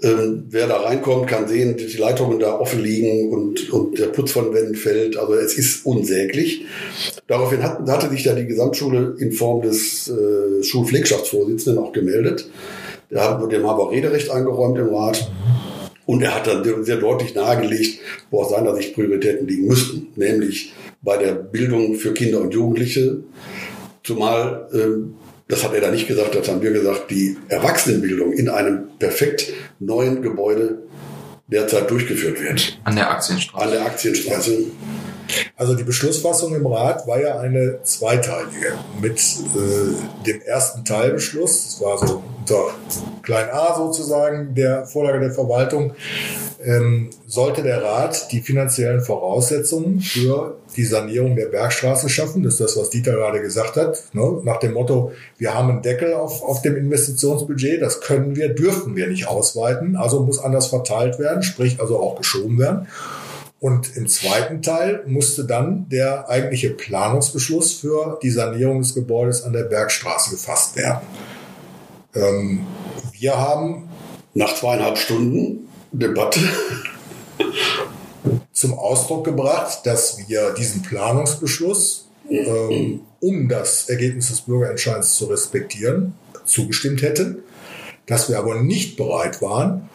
[0.00, 4.30] Ähm, wer da reinkommt, kann sehen, die Leitungen da offen liegen und, und der Putz
[4.30, 5.16] von Wänden fällt.
[5.16, 6.66] Also es ist unsäglich.
[7.26, 12.48] Daraufhin hat, hatte sich ja die Gesamtschule in Form des äh, Schulpflegschaftsvorsitzenden auch gemeldet.
[13.10, 15.30] Der hat dem haben Rederecht eingeräumt im Rat.
[16.06, 17.98] Und er hat dann sehr deutlich nahegelegt,
[18.30, 23.18] wo aus seiner Sicht Prioritäten liegen müssten, nämlich bei der Bildung für Kinder und Jugendliche.
[24.04, 25.14] Zumal, ähm,
[25.48, 29.52] das hat er da nicht gesagt, das haben wir gesagt, die Erwachsenenbildung in einem perfekt
[29.80, 30.82] neuen Gebäude
[31.46, 32.78] derzeit durchgeführt wird.
[32.84, 33.64] an der Aktienstraße.
[33.64, 34.58] An der Aktienstraße.
[35.58, 38.74] Also die Beschlussfassung im Rat war ja eine zweiteilige.
[39.02, 42.70] Mit äh, dem ersten Teilbeschluss, das war so unter
[43.22, 45.94] klein a sozusagen der Vorlage der Verwaltung,
[46.64, 52.44] ähm, sollte der Rat die finanziellen Voraussetzungen für die Sanierung der Bergstraße schaffen.
[52.44, 54.04] Das ist das, was Dieter gerade gesagt hat.
[54.12, 54.40] Ne?
[54.44, 58.94] Nach dem Motto, wir haben einen Deckel auf, auf dem Investitionsbudget, das können wir, dürfen
[58.94, 62.86] wir nicht ausweiten, also muss anders verteilt werden, sprich also auch geschoben werden.
[63.60, 69.52] Und im zweiten Teil musste dann der eigentliche Planungsbeschluss für die Sanierung des Gebäudes an
[69.52, 71.00] der Bergstraße gefasst werden.
[72.14, 72.66] Ähm,
[73.12, 73.88] wir haben
[74.34, 76.40] nach zweieinhalb Stunden Debatte
[78.52, 86.14] zum Ausdruck gebracht, dass wir diesen Planungsbeschluss, ähm, um das Ergebnis des Bürgerentscheids zu respektieren,
[86.44, 87.38] zugestimmt hätten,
[88.06, 89.88] dass wir aber nicht bereit waren,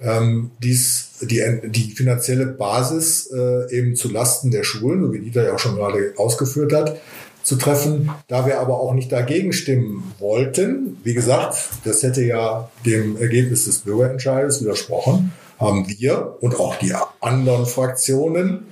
[0.00, 5.54] ähm, dies, die, die finanzielle Basis äh, eben zu Lasten der Schulen, wie Dieter ja
[5.54, 6.96] auch schon gerade ausgeführt hat,
[7.42, 8.10] zu treffen.
[8.28, 13.64] Da wir aber auch nicht dagegen stimmen wollten, wie gesagt, das hätte ja dem Ergebnis
[13.66, 18.66] des Bürgerentscheides widersprochen, haben wir und auch die anderen Fraktionen,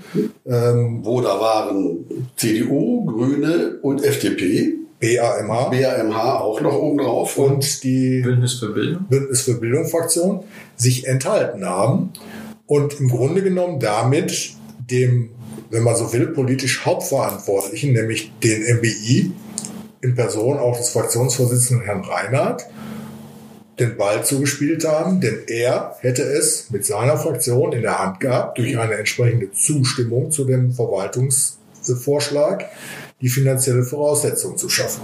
[0.45, 2.05] ähm, wo da waren
[2.37, 5.71] CDU, Grüne und FDP, BAMH.
[5.71, 7.39] BAMH auch noch oben drauf.
[7.39, 9.07] Und die Bündnis für Bildung.
[9.09, 10.45] Bündnis für Bildung Fraktion
[10.77, 12.13] sich enthalten haben
[12.67, 14.53] und im Grunde genommen damit
[14.91, 15.31] dem,
[15.71, 19.33] wenn man so will, politisch Hauptverantwortlichen, nämlich den MBI,
[20.01, 22.67] in Person auch des Fraktionsvorsitzenden Herrn Reinhardt,
[23.79, 28.59] den Ball zugespielt haben, denn er hätte es mit seiner Fraktion in der Hand gehabt,
[28.59, 30.73] durch eine entsprechende Zustimmung zu dem
[31.85, 32.67] Verwaltungsvorschlag
[33.21, 35.03] die finanzielle Voraussetzung zu schaffen.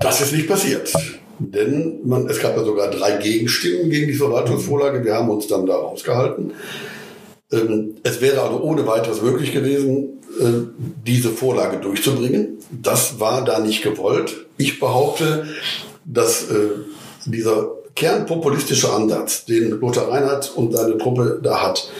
[0.00, 0.92] Das ist nicht passiert.
[1.38, 5.04] Denn man, es gab ja sogar drei Gegenstimmen gegen die Verwaltungsvorlage.
[5.04, 6.52] Wir haben uns dann da rausgehalten.
[7.50, 10.44] Ähm, es wäre also ohne weiteres möglich gewesen, äh,
[11.04, 12.58] diese Vorlage durchzubringen.
[12.70, 14.46] Das war da nicht gewollt.
[14.56, 15.46] Ich behaupte,
[16.04, 16.70] dass äh,
[17.26, 21.90] dieser kernpopulistische Ansatz, den Lothar Reinhardt und seine Truppe da hat,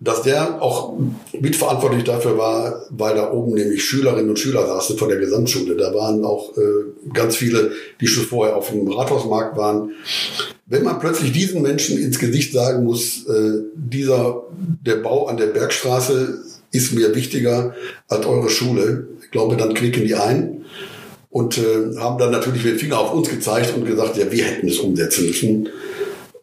[0.00, 0.96] dass der auch
[1.40, 5.76] mitverantwortlich dafür war, weil da oben nämlich Schülerinnen und Schüler saßen von der Gesamtschule.
[5.76, 9.90] Da waren auch äh, ganz viele, die schon vorher auf dem Rathausmarkt waren.
[10.66, 14.44] Wenn man plötzlich diesen Menschen ins Gesicht sagen muss, äh, dieser,
[14.86, 17.74] der Bau an der Bergstraße ist mir wichtiger
[18.06, 20.64] als eure Schule, ich glaube, dann knicken die ein
[21.30, 24.68] und äh, haben dann natürlich dem Finger auf uns gezeigt und gesagt, ja, wir hätten
[24.68, 25.68] es umsetzen müssen.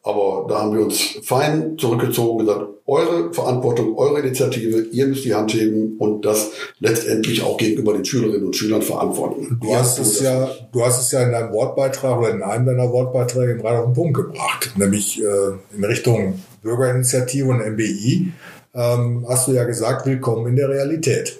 [0.05, 5.25] Aber da haben wir uns fein zurückgezogen und gesagt, eure Verantwortung, eure Initiative, ihr müsst
[5.25, 9.59] die Hand heben und das letztendlich auch gegenüber den Schülerinnen und Schülern verantworten.
[9.59, 12.91] Du hast es ja, du hast es ja in deinem Wortbeitrag oder in einem deiner
[12.91, 18.31] Wortbeiträge gerade auf den Punkt gebracht, nämlich äh, in Richtung Bürgerinitiative und MBI
[18.75, 21.39] ähm, hast du ja gesagt, willkommen in der Realität.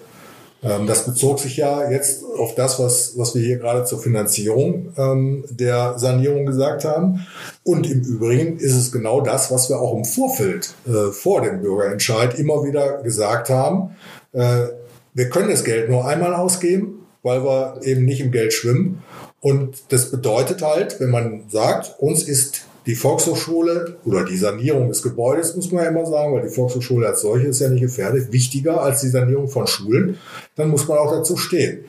[0.66, 4.94] Ähm, das bezog sich ja jetzt auf das, was, was wir hier gerade zur Finanzierung
[4.98, 7.26] ähm, der Sanierung gesagt haben.
[7.64, 11.62] Und im Übrigen ist es genau das, was wir auch im Vorfeld äh, vor dem
[11.62, 13.96] Bürgerentscheid immer wieder gesagt haben.
[14.34, 14.68] Äh,
[15.14, 19.04] wir können das Geld nur einmal ausgeben, weil wir eben nicht im Geld schwimmen.
[19.40, 25.02] Und das bedeutet halt, wenn man sagt, uns ist die Volkshochschule oder die Sanierung des
[25.02, 28.32] Gebäudes, muss man ja immer sagen, weil die Volkshochschule als solche ist ja nicht gefährdet,
[28.32, 30.18] wichtiger als die Sanierung von Schulen,
[30.56, 31.86] dann muss man auch dazu stehen.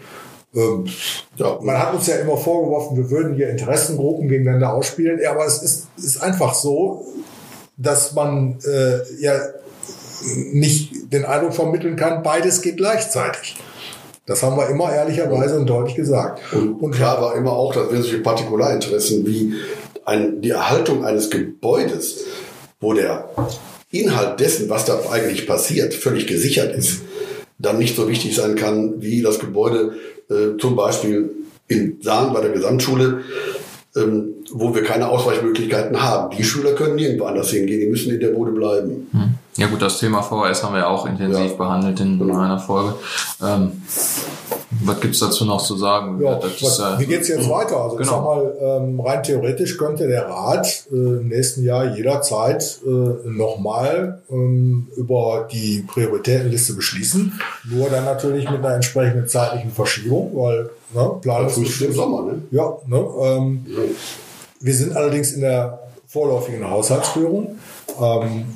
[0.55, 0.87] Ähm,
[1.37, 5.45] ja, man hat uns ja immer vorgeworfen, wir würden hier Interessengruppen gegeneinander ausspielen, ja, aber
[5.45, 7.07] es ist, ist einfach so,
[7.77, 9.39] dass man äh, ja
[10.53, 13.57] nicht den Eindruck vermitteln kann, beides geht gleichzeitig.
[14.25, 16.41] Das haben wir immer ehrlicherweise und deutlich gesagt.
[16.53, 19.55] Und, und klar war immer auch, dass wir solche Partikularinteressen wie
[20.07, 22.25] ein, die Erhaltung eines Gebäudes,
[22.81, 23.29] wo der
[23.91, 27.03] Inhalt dessen, was da eigentlich passiert, völlig gesichert ist,
[27.59, 29.95] dann nicht so wichtig sein kann wie das Gebäude
[30.31, 31.31] äh, zum Beispiel
[31.69, 33.23] in Sahn bei der Gesamtschule,
[33.97, 36.37] ähm, wo wir keine Ausweichmöglichkeiten haben.
[36.37, 39.09] Die Schüler können nirgendwo anders hingehen, die müssen in der Bude bleiben.
[39.13, 39.35] Hm.
[39.57, 41.57] Ja gut, das Thema VHS haben wir auch intensiv ja.
[41.57, 42.39] behandelt in genau.
[42.39, 42.95] einer Folge.
[43.43, 43.73] Ähm,
[44.71, 46.21] was gibt's dazu noch zu sagen?
[46.21, 47.77] Ja, was, äh, wie geht's jetzt weiter?
[47.81, 48.01] Also genau.
[48.01, 53.29] ich sag mal, ähm, rein theoretisch könnte der Rat äh, im nächsten Jahr jederzeit äh,
[53.29, 57.41] nochmal ähm, über die Prioritätenliste beschließen.
[57.71, 62.43] Nur dann natürlich mit einer entsprechenden zeitlichen Verschiebung, weil ne, Planung ist im Sommer, ne?
[62.51, 63.83] Ja, ne, ähm, ja.
[64.61, 67.59] Wir sind allerdings in der vorläufigen Haushaltsführung.
[68.01, 68.47] Ähm,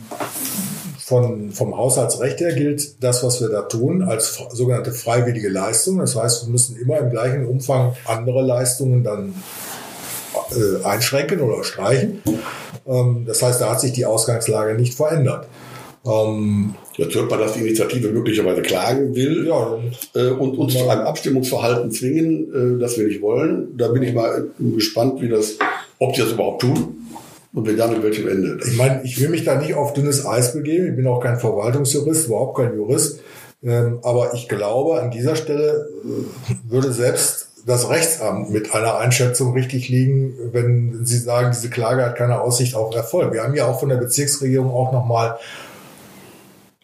[1.10, 5.98] von, vom Haushaltsrecht her gilt das, was wir da tun, als sogenannte freiwillige Leistung.
[5.98, 9.34] Das heißt, wir müssen immer im gleichen Umfang andere Leistungen dann
[10.52, 12.22] äh, einschränken oder streichen.
[12.86, 15.48] Ähm, das heißt, da hat sich die Ausgangslage nicht verändert.
[16.06, 19.78] Ähm, Jetzt hört man, dass die Initiative möglicherweise klagen will ja,
[20.14, 23.76] äh, und uns zu einem Abstimmungsverhalten zwingen, äh, das wir nicht wollen.
[23.76, 25.56] Da bin ich mal gespannt, wie das,
[25.98, 26.99] ob sie das überhaupt tun.
[27.52, 28.60] Und wir dann mit welchem Ende?
[28.64, 30.88] Ich meine, ich will mich da nicht auf dünnes Eis begeben.
[30.88, 33.20] Ich bin auch kein Verwaltungsjurist, überhaupt kein Jurist.
[33.62, 39.52] Ähm, aber ich glaube, an dieser Stelle äh, würde selbst das Rechtsamt mit einer Einschätzung
[39.52, 43.32] richtig liegen, wenn Sie sagen, diese Klage hat keine Aussicht auf Erfolg.
[43.32, 45.36] Wir haben ja auch von der Bezirksregierung auch nochmal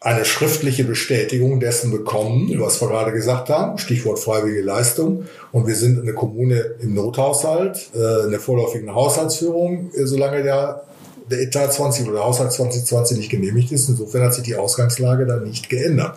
[0.06, 5.24] eine schriftliche Bestätigung dessen bekommen, was wir gerade gesagt haben, Stichwort freiwillige Leistung.
[5.50, 10.84] Und wir sind eine Kommune im Nothaushalt, äh, in der vorläufigen Haushaltsführung, äh, solange der,
[11.28, 13.88] der Etat 20 oder der Haushalt 2020 nicht genehmigt ist.
[13.88, 16.16] Insofern hat sich die Ausgangslage da nicht geändert.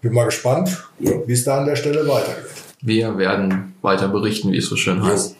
[0.00, 2.44] Bin mal gespannt, wie es da an der Stelle weitergeht.
[2.82, 5.36] Wir werden weiter berichten, wie es so schön heißt.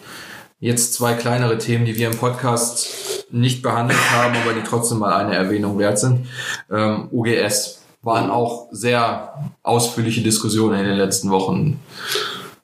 [0.60, 2.86] Jetzt zwei kleinere Themen, die wir im Podcast
[3.32, 6.26] nicht behandelt haben, aber die trotzdem mal eine Erwähnung wert sind.
[6.70, 11.80] Ähm, UGS waren auch sehr ausführliche Diskussionen in den letzten Wochen.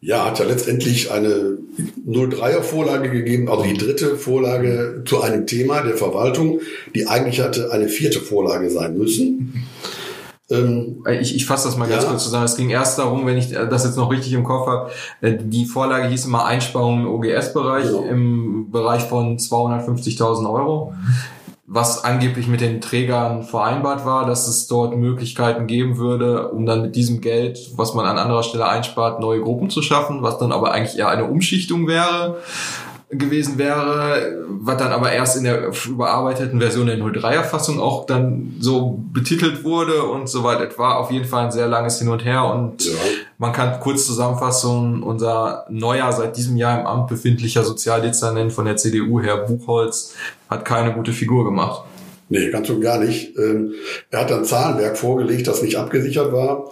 [0.01, 1.59] Ja, hat ja letztendlich eine
[2.07, 6.61] 03er Vorlage gegeben, also die dritte Vorlage zu einem Thema der Verwaltung,
[6.95, 9.67] die eigentlich hatte eine vierte Vorlage sein müssen.
[10.49, 12.11] Ähm, ich, ich fasse das mal ganz ja.
[12.11, 12.45] kurz zusammen.
[12.45, 15.67] Es ging erst darum, wenn ich das jetzt noch richtig im Kopf habe, äh, die
[15.67, 18.03] Vorlage hieß immer Einsparungen im OGS-Bereich genau.
[18.03, 20.95] im Bereich von 250.000 Euro,
[21.67, 26.83] was angeblich mit den Trägern vereinbart war, dass es dort Möglichkeiten geben würde, um dann
[26.83, 30.53] mit diesem Geld, was man an anderer Stelle einspart, neue Gruppen zu schaffen, was dann
[30.53, 32.37] aber eigentlich eher eine Umschichtung wäre
[33.11, 38.57] gewesen wäre, was dann aber erst in der überarbeiteten Version der 03er Fassung auch dann
[38.59, 40.97] so betitelt wurde und soweit etwa.
[40.97, 42.93] Auf jeden Fall ein sehr langes Hin und Her und ja.
[43.39, 48.77] man kann kurz Zusammenfassung, unser neuer, seit diesem Jahr im Amt befindlicher Sozialdezernent von der
[48.77, 50.15] CDU, Herr Buchholz,
[50.51, 51.85] hat keine gute Figur gemacht.
[52.29, 53.39] Nee, ganz und gar nicht.
[53.39, 53.75] Ähm,
[54.11, 56.69] er hat ein Zahlenwerk vorgelegt, das nicht abgesichert war.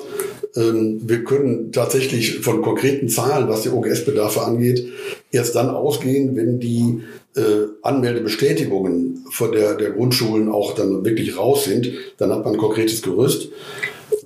[0.56, 4.86] Ähm, wir können tatsächlich von konkreten Zahlen, was die OGS-Bedarfe angeht,
[5.30, 7.00] erst dann ausgehen, wenn die
[7.36, 11.90] äh, Anmeldebestätigungen von der, der Grundschulen auch dann wirklich raus sind.
[12.18, 13.48] Dann hat man ein konkretes Gerüst.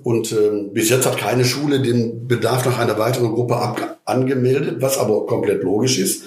[0.03, 3.57] Und ähm, bis jetzt hat keine Schule den Bedarf nach einer weiteren Gruppe
[4.05, 6.23] angemeldet, was aber komplett logisch ist,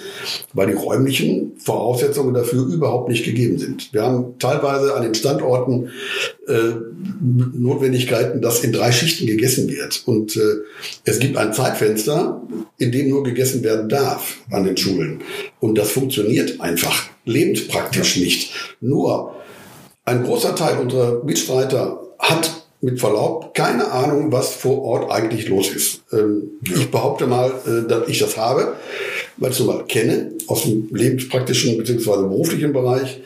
[0.53, 3.93] weil die räumlichen Voraussetzungen dafür überhaupt nicht gegeben sind.
[3.93, 5.89] Wir haben teilweise an den Standorten
[6.47, 6.75] äh,
[7.21, 10.03] Notwendigkeiten, dass in drei Schichten gegessen wird.
[10.05, 10.39] Und äh,
[11.03, 12.41] es gibt ein Zeitfenster,
[12.77, 15.21] in dem nur gegessen werden darf an den Schulen.
[15.59, 18.53] Und das funktioniert einfach lebenspraktisch nicht.
[18.81, 19.35] Nur
[20.05, 25.69] ein großer Teil unserer Mitstreiter hat mit Verlaub keine Ahnung, was vor Ort eigentlich los
[25.69, 26.03] ist.
[26.11, 26.77] Ähm, ja.
[26.77, 28.73] Ich behaupte mal, äh, dass ich das habe,
[29.37, 32.27] weil ich es mal kenne aus dem lebenspraktischen bzw.
[32.27, 33.21] beruflichen Bereich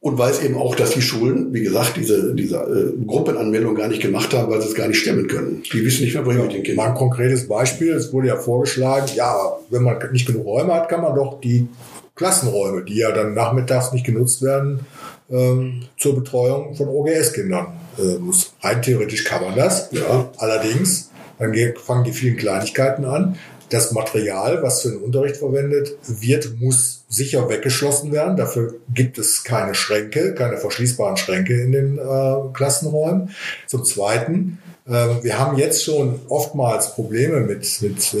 [0.00, 4.00] und weiß eben auch, dass die Schulen, wie gesagt, diese, diese äh, Gruppenanmeldung gar nicht
[4.00, 5.64] gemacht haben, weil sie es gar nicht stemmen können.
[5.72, 6.86] Die wissen nicht mehr, wohin mit den Kindern.
[6.86, 10.88] Mal ein konkretes Beispiel, es wurde ja vorgeschlagen, ja, wenn man nicht genug Räume hat,
[10.88, 11.66] kann man doch die
[12.14, 14.80] Klassenräume, die ja dann nachmittags nicht genutzt werden,
[15.30, 17.66] ähm, zur Betreuung von OGS-Kindern
[17.98, 18.52] äh, muss.
[18.60, 19.88] Rein theoretisch kann man das.
[19.92, 20.30] Ja.
[20.38, 23.36] Allerdings, dann fangen die vielen Kleinigkeiten an.
[23.70, 28.36] Das Material, was für den Unterricht verwendet wird, muss sicher weggeschlossen werden.
[28.36, 33.30] Dafür gibt es keine Schränke, keine verschließbaren Schränke in den äh, Klassenräumen.
[33.66, 38.18] Zum Zweiten, äh, wir haben jetzt schon oftmals Probleme mit, mit äh,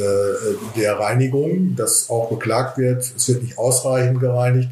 [0.76, 4.70] der Reinigung, dass auch beklagt wird, es wird nicht ausreichend gereinigt.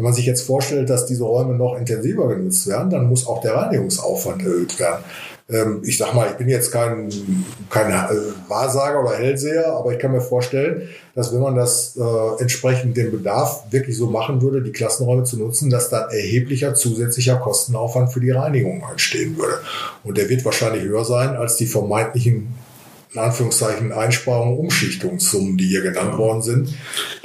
[0.00, 3.42] Wenn man sich jetzt vorstellt, dass diese Räume noch intensiver genutzt werden, dann muss auch
[3.42, 5.04] der Reinigungsaufwand erhöht werden.
[5.50, 7.10] Ähm, ich sag mal, ich bin jetzt kein,
[7.68, 8.16] kein äh,
[8.48, 13.10] Wahrsager oder Hellseher, aber ich kann mir vorstellen, dass wenn man das äh, entsprechend den
[13.10, 18.20] Bedarf wirklich so machen würde, die Klassenräume zu nutzen, dass dann erheblicher zusätzlicher Kostenaufwand für
[18.20, 19.58] die Reinigung entstehen würde.
[20.02, 22.54] Und der wird wahrscheinlich höher sein als die vermeintlichen
[23.12, 26.74] in Anführungszeichen Einsparungen, Umschichtungssummen, die hier genannt worden sind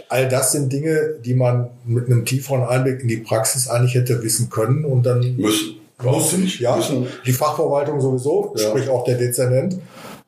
[0.10, 4.22] all das sind Dinge, die man mit einem tieferen Einblick in die Praxis eigentlich hätte
[4.24, 5.78] wissen können und dann müssen.
[6.04, 6.76] Müssen, ja.
[6.76, 7.08] Müssen.
[7.26, 8.70] Die Fachverwaltung sowieso, ja.
[8.70, 9.80] sprich auch der Dezernent.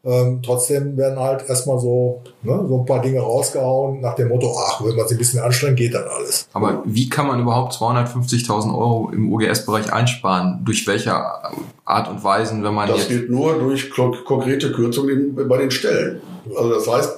[0.06, 4.56] Ähm, trotzdem werden halt erstmal so, ne, so ein paar Dinge rausgehauen nach dem Motto,
[4.58, 6.48] ach, wenn man sich ein bisschen anstrengt, geht dann alles.
[6.54, 10.62] Aber wie kann man überhaupt 250.000 Euro im UGS-Bereich einsparen?
[10.64, 15.72] Durch welche Art und Weisen, wenn man Das geht nur durch konkrete Kürzungen bei den
[15.72, 16.22] Stellen.
[16.56, 17.18] Also das heißt,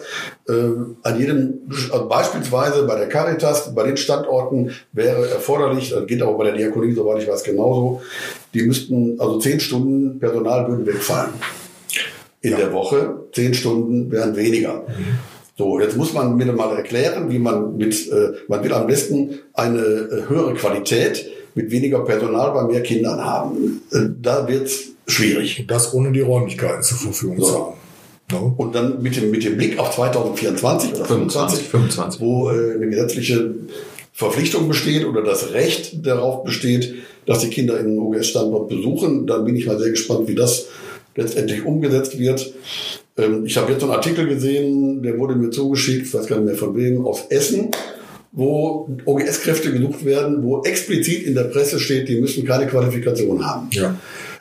[1.03, 1.59] an jedem,
[1.91, 6.53] also beispielsweise bei der Caritas, bei den Standorten wäre erforderlich, das geht aber bei der
[6.53, 8.01] Diakonie, soweit ich weiß, genauso,
[8.53, 11.33] die müssten, also zehn Stunden Personal würden wegfallen
[12.41, 12.57] in ja.
[12.57, 13.25] der Woche.
[13.33, 14.85] Zehn Stunden wären weniger.
[14.87, 15.19] Mhm.
[15.57, 19.39] So, jetzt muss man mir mal erklären, wie man mit, äh, man will am besten
[19.53, 23.81] eine äh, höhere Qualität mit weniger Personal bei mehr Kindern haben.
[23.91, 25.59] Äh, da wird's schwierig.
[25.59, 27.45] Und das ohne die Räumlichkeiten zur Verfügung so.
[27.45, 27.78] zu haben.
[28.31, 28.53] No.
[28.57, 32.21] Und dann mit dem, mit dem Blick auf 2024 oder 25, 25.
[32.21, 33.55] wo äh, eine gesetzliche
[34.13, 39.45] Verpflichtung besteht oder das Recht darauf besteht, dass die Kinder in den OGS-Standort besuchen, dann
[39.45, 40.67] bin ich mal sehr gespannt, wie das
[41.15, 42.53] letztendlich umgesetzt wird.
[43.17, 46.45] Ähm, ich habe jetzt einen Artikel gesehen, der wurde mir zugeschickt, ich weiß gar nicht
[46.45, 47.69] mehr von wem, aus Essen,
[48.31, 53.69] wo OGS-Kräfte gesucht werden, wo explizit in der Presse steht, die müssen keine Qualifikation haben.
[53.71, 53.95] Ja.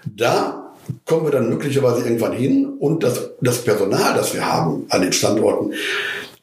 [0.04, 0.57] Da
[1.04, 5.12] kommen wir dann möglicherweise irgendwann hin und das, das Personal, das wir haben an den
[5.12, 5.72] Standorten,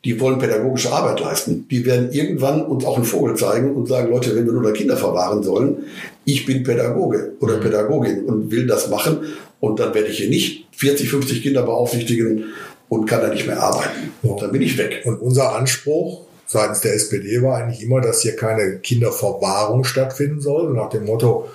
[0.03, 1.67] die wollen pädagogische Arbeit leisten.
[1.69, 4.71] Die werden irgendwann uns auch einen Vogel zeigen und sagen, Leute, wenn wir nur da
[4.71, 5.86] Kinder verwahren sollen,
[6.25, 7.62] ich bin Pädagoge oder mhm.
[7.62, 9.21] Pädagogin und will das machen
[9.60, 12.45] und dann werde ich hier nicht 40, 50 Kinder beaufsichtigen
[12.88, 14.12] und kann da nicht mehr arbeiten.
[14.21, 15.01] Und dann bin ich weg.
[15.05, 20.71] Und unser Anspruch seitens der SPD war eigentlich immer, dass hier keine Kinderverwahrung stattfinden soll.
[20.73, 21.49] Nach dem Motto,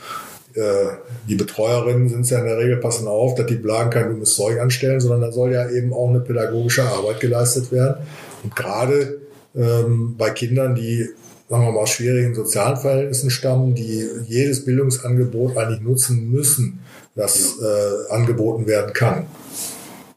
[1.29, 4.35] die Betreuerinnen sind es ja in der Regel, passen auf, dass die Blagen kein dummes
[4.35, 8.07] Zeug anstellen, sondern da soll ja eben auch eine pädagogische Arbeit geleistet werden.
[8.43, 9.21] Und gerade
[9.55, 11.09] ähm, bei Kindern, die
[11.51, 16.81] sagen wir mal, aus schwierigen sozialen Verhältnissen stammen, die jedes Bildungsangebot eigentlich nutzen müssen,
[17.17, 19.27] das äh, angeboten werden kann.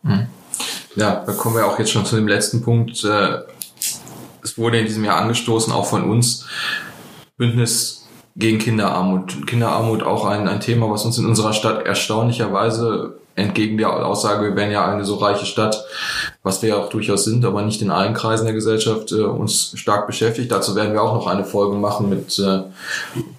[0.04, 0.28] Hm.
[0.96, 3.04] Ja, da kommen wir auch jetzt schon zu dem letzten Punkt.
[3.04, 3.40] Äh,
[4.44, 6.46] es wurde in diesem Jahr angestoßen, auch von uns,
[7.36, 8.03] Bündnis
[8.36, 9.48] gegen Kinderarmut.
[9.48, 14.56] Kinderarmut auch ein, ein Thema, was uns in unserer Stadt erstaunlicherweise entgegen der Aussage, wir
[14.56, 15.84] wären ja eine so reiche Stadt,
[16.44, 19.74] was wir ja auch durchaus sind, aber nicht in allen Kreisen der Gesellschaft äh, uns
[19.76, 20.52] stark beschäftigt.
[20.52, 22.60] Dazu werden wir auch noch eine Folge machen mit äh,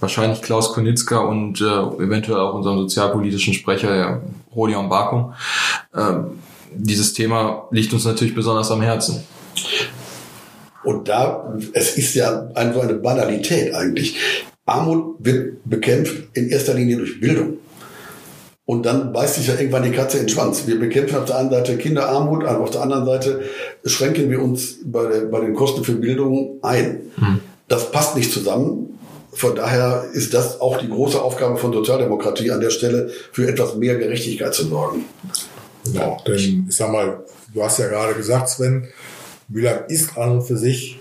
[0.00, 4.20] wahrscheinlich Klaus Konitzka und äh, eventuell auch unserem sozialpolitischen Sprecher
[4.54, 5.35] Rodion Bakum.
[5.94, 6.38] Ähm,
[6.72, 9.22] dieses Thema liegt uns natürlich besonders am Herzen.
[10.83, 14.16] Und da, es ist ja ein, so eine Banalität eigentlich.
[14.66, 17.59] Armut wird bekämpft in erster Linie durch Bildung.
[18.66, 20.66] Und dann beißt sich ja irgendwann die Katze in den Schwanz.
[20.66, 23.42] Wir bekämpfen auf der einen Seite Kinderarmut, aber auf der anderen Seite
[23.85, 27.00] schränken wir uns bei, der, bei den Kosten für Bildung ein.
[27.16, 27.40] Hm.
[27.68, 28.98] Das passt nicht zusammen.
[29.33, 33.74] Von daher ist das auch die große Aufgabe von Sozialdemokratie an der Stelle, für etwas
[33.74, 35.05] mehr Gerechtigkeit zu sorgen.
[35.85, 38.88] Genau, denn ich sag mal, du hast ja gerade gesagt, Sven,
[39.48, 40.98] Mühlheim ist an und für sich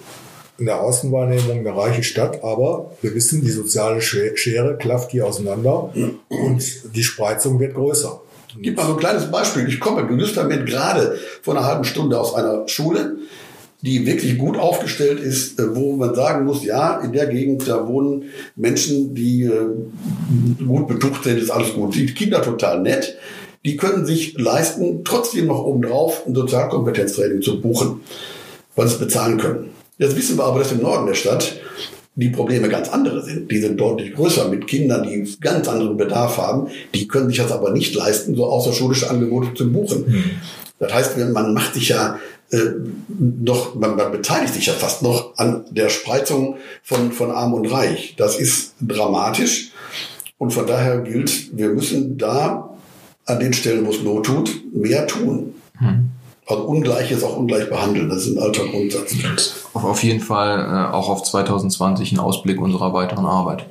[0.57, 5.91] in der Außenwahrnehmung eine reiche Stadt, aber wir wissen, die soziale Schere klafft hier auseinander
[6.29, 8.21] und die Spreizung wird größer.
[8.61, 9.67] Gib mal so ein kleines Beispiel.
[9.67, 13.17] Ich komme justament gerade vor einer halben Stunde aus einer Schule,
[13.81, 17.87] die wirklich gut aufgestellt ist, äh, wo man sagen muss, ja, in der Gegend, da
[17.87, 21.95] wohnen Menschen, die äh, gut betucht sind, ist alles gut.
[21.95, 23.17] Die Kinder total nett.
[23.65, 28.01] Die können sich leisten, trotzdem noch obendrauf ein Sozialkompetenztraining zu buchen,
[28.75, 29.69] weil sie es bezahlen können.
[29.97, 31.55] Jetzt wissen wir aber, dass im Norden der Stadt
[32.15, 33.49] die Probleme ganz andere sind.
[33.49, 36.67] Die sind deutlich größer mit Kindern, die ganz anderen Bedarf haben.
[36.93, 40.05] Die können sich das aber nicht leisten, so außerschulische Angebote zu buchen.
[40.07, 40.31] Mhm.
[40.79, 42.19] Das heißt, man macht sich ja
[42.51, 42.57] äh,
[43.07, 47.65] noch, man, man beteiligt sich ja fast noch an der Spreizung von, von Arm und
[47.65, 48.15] Reich.
[48.17, 49.71] Das ist dramatisch.
[50.37, 52.69] Und von daher gilt, wir müssen da
[53.25, 55.55] an den Stellen, wo es Not tut, mehr tun.
[55.79, 56.09] Mhm.
[56.45, 59.15] Also Ungleiches auch ungleich behandeln, das ist ein alter Grundsatz.
[59.73, 63.65] Auf jeden Fall äh, auch auf 2020 ein Ausblick unserer weiteren Arbeit.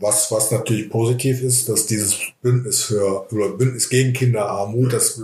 [0.00, 5.22] Was, was natürlich positiv ist, dass dieses Bündnis für oder Bündnis gegen Kinderarmut, das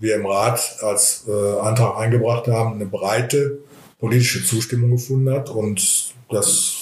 [0.00, 3.58] wir im Rat als äh, Antrag eingebracht haben, eine breite
[3.98, 6.74] politische Zustimmung gefunden hat und das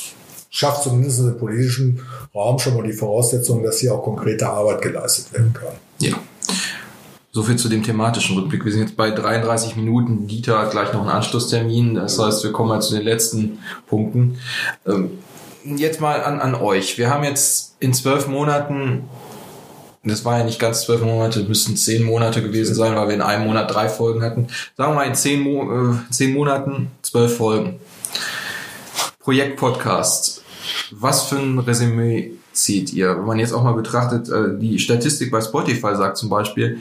[0.50, 2.00] schafft zumindest im politischen
[2.34, 5.74] Raum schon mal die Voraussetzung, dass hier auch konkrete Arbeit geleistet werden kann.
[6.00, 6.18] Ja.
[7.34, 8.64] So viel zu dem thematischen Rückblick.
[8.64, 10.28] Wir sind jetzt bei 33 Minuten.
[10.28, 11.96] Dieter hat gleich noch einen Anschlusstermin.
[11.96, 14.38] Das heißt, wir kommen mal zu den letzten Punkten.
[14.86, 15.18] Ähm,
[15.64, 16.96] jetzt mal an, an euch.
[16.96, 19.08] Wir haben jetzt in zwölf Monaten,
[20.04, 23.20] das war ja nicht ganz zwölf Monate, müssten zehn Monate gewesen sein, weil wir in
[23.20, 24.46] einem Monat drei Folgen hatten.
[24.76, 27.80] Sagen wir mal in zehn, Mo äh, zehn Monaten zwölf Folgen.
[29.18, 30.44] Projekt Podcast.
[30.92, 33.16] Was für ein Resümee zieht ihr?
[33.16, 36.80] Wenn man jetzt auch mal betrachtet, äh, die Statistik bei Spotify sagt zum Beispiel,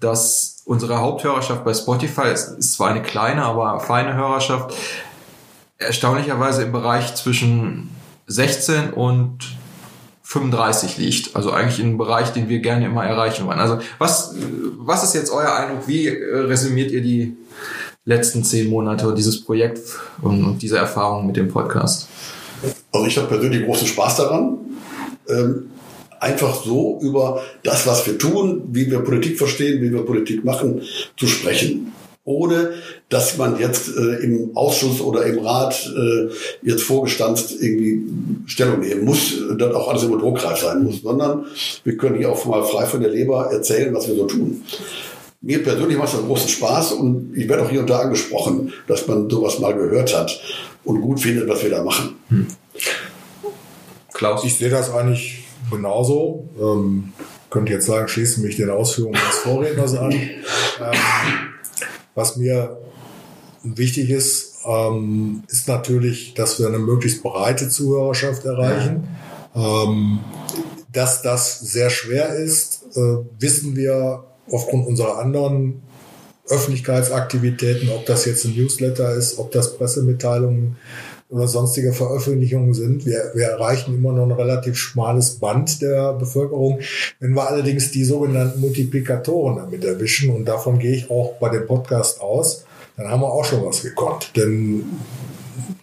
[0.00, 4.74] dass unsere Haupthörerschaft bei Spotify ist, ist zwar eine kleine, aber feine Hörerschaft,
[5.78, 7.90] erstaunlicherweise im Bereich zwischen
[8.26, 9.56] 16 und
[10.22, 11.36] 35 liegt.
[11.36, 13.60] Also eigentlich in einem Bereich, den wir gerne immer erreichen wollen.
[13.60, 14.34] Also was,
[14.78, 15.86] was ist jetzt euer Eindruck?
[15.86, 17.36] Wie äh, resümiert ihr die
[18.04, 19.80] letzten zehn Monate dieses Projekt
[20.22, 22.08] und, diese Erfahrung mit dem Podcast?
[22.92, 24.58] Also ich habe persönlich großen Spaß daran
[25.28, 25.70] ähm,
[26.20, 30.82] einfach so über das, was wir tun, wie wir Politik verstehen, wie wir Politik machen,
[31.16, 31.92] zu sprechen.
[32.26, 32.72] Ohne
[33.10, 36.30] dass man jetzt äh, im Ausschuss oder im Rat äh,
[36.62, 38.02] jetzt vorgestanzt irgendwie
[38.46, 41.44] Stellung nehmen muss, dann auch alles immer druckreif sein muss, sondern
[41.84, 44.62] wir können hier auch mal frei von der Leber erzählen, was wir so tun.
[45.42, 49.06] Mir persönlich macht das großen Spaß und ich werde auch hier und da angesprochen, dass
[49.06, 50.40] man sowas mal gehört hat
[50.84, 52.14] und gut findet, was wir da machen.
[52.30, 52.46] Hm.
[54.24, 54.42] Klaus?
[54.42, 56.48] Ich sehe das eigentlich genauso.
[56.58, 57.12] Ähm,
[57.50, 60.12] könnte jetzt sagen, schließe mich den Ausführungen des Vorredners an.
[60.80, 60.98] Ähm,
[62.16, 62.78] was mir
[63.62, 69.06] wichtig ist, ähm, ist natürlich, dass wir eine möglichst breite Zuhörerschaft erreichen.
[69.54, 70.18] Ähm,
[70.90, 75.82] dass das sehr schwer ist, äh, wissen wir aufgrund unserer anderen
[76.48, 80.76] Öffentlichkeitsaktivitäten, ob das jetzt ein Newsletter ist, ob das Pressemitteilungen
[81.34, 83.04] oder sonstige Veröffentlichungen sind.
[83.06, 86.78] Wir, wir erreichen immer noch ein relativ schmales Band der Bevölkerung.
[87.18, 91.66] Wenn wir allerdings die sogenannten Multiplikatoren damit erwischen, und davon gehe ich auch bei dem
[91.66, 92.64] Podcast aus,
[92.96, 94.30] dann haben wir auch schon was gekonnt.
[94.36, 94.84] Denn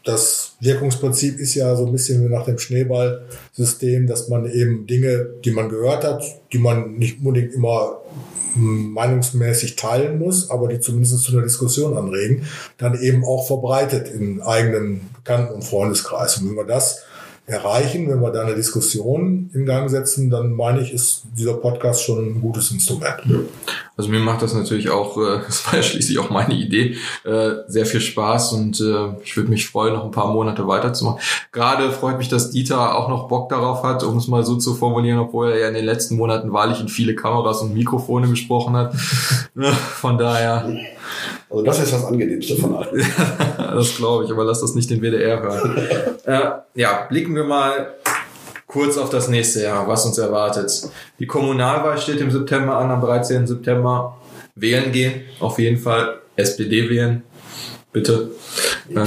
[0.06, 5.28] das Wirkungsprinzip ist ja so ein bisschen wie nach dem Schneeballsystem, dass man eben Dinge,
[5.44, 6.24] die man gehört hat,
[6.54, 8.00] die man nicht unbedingt immer
[8.56, 12.46] meinungsmäßig teilen muss, aber die zumindest zu einer Diskussion anregen,
[12.78, 16.38] dann eben auch verbreitet in eigenen Bekannten- und Freundeskreis.
[16.38, 17.04] Und wenn wir das
[17.46, 22.04] erreichen, wenn wir da eine Diskussion in Gang setzen, dann meine ich, ist dieser Podcast
[22.04, 23.22] schon ein gutes Instrument.
[24.02, 27.52] Also mir macht das natürlich auch, äh, das war ja schließlich auch meine Idee, äh,
[27.68, 31.20] sehr viel Spaß und äh, ich würde mich freuen, noch ein paar Monate weiterzumachen.
[31.52, 34.74] Gerade freut mich, dass Dieter auch noch Bock darauf hat, um es mal so zu
[34.74, 38.76] formulieren, obwohl er ja in den letzten Monaten wahrlich in viele Kameras und Mikrofone gesprochen
[38.76, 38.96] hat.
[40.02, 40.66] Von daher.
[41.52, 43.06] Also das ist das Angenehmste von allen.
[43.58, 45.78] das glaube ich, aber lass das nicht den WDR hören.
[46.26, 47.94] äh, ja, blicken wir mal
[48.72, 50.72] kurz auf das nächste Jahr, was uns erwartet.
[51.20, 53.46] Die Kommunalwahl steht im September an, am 13.
[53.46, 54.18] September.
[54.56, 56.22] Wählen gehen, auf jeden Fall.
[56.38, 57.24] SPD wählen,
[57.92, 58.32] bitte.
[58.90, 59.06] Äh,